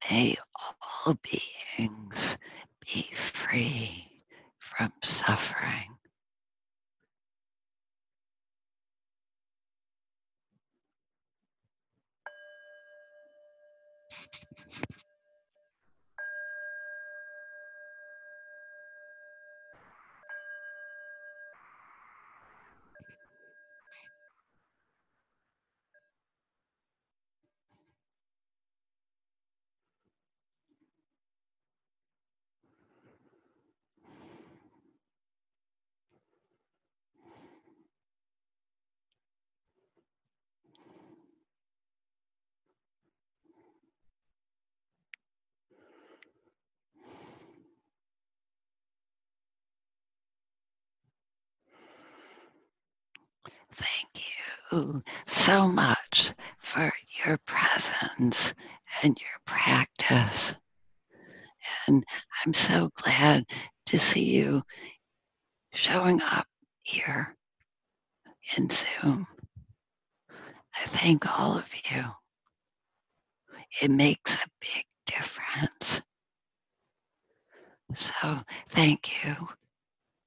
May 0.10 0.38
all 0.56 1.16
beings 1.22 2.38
be 2.86 3.02
free 3.14 4.06
from 4.58 4.92
suffering. 5.04 5.98
Thank 53.74 54.10
so 55.26 55.68
much 55.68 56.34
for 56.60 56.92
your 57.26 57.38
presence 57.46 58.54
and 59.04 59.20
your 59.20 59.40
practice. 59.46 60.56
And 61.88 62.04
I'm 62.46 62.54
so 62.54 62.90
glad 62.96 63.46
to 63.88 63.98
see 63.98 64.24
you 64.24 64.64
showing 65.74 66.22
up 66.22 66.48
here 66.84 67.36
in 68.58 68.70
Zoom. 68.70 69.28
I 70.76 70.80
thank 70.86 71.40
all 71.40 71.58
of 71.58 71.74
you. 71.92 72.04
It 73.82 73.92
makes 73.92 74.36
a 74.36 74.48
big 74.60 74.86
difference. 75.06 76.02
So 77.94 78.40
thank 78.68 79.24
you. 79.26 79.36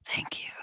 Thank 0.05 0.43
you. 0.43 0.60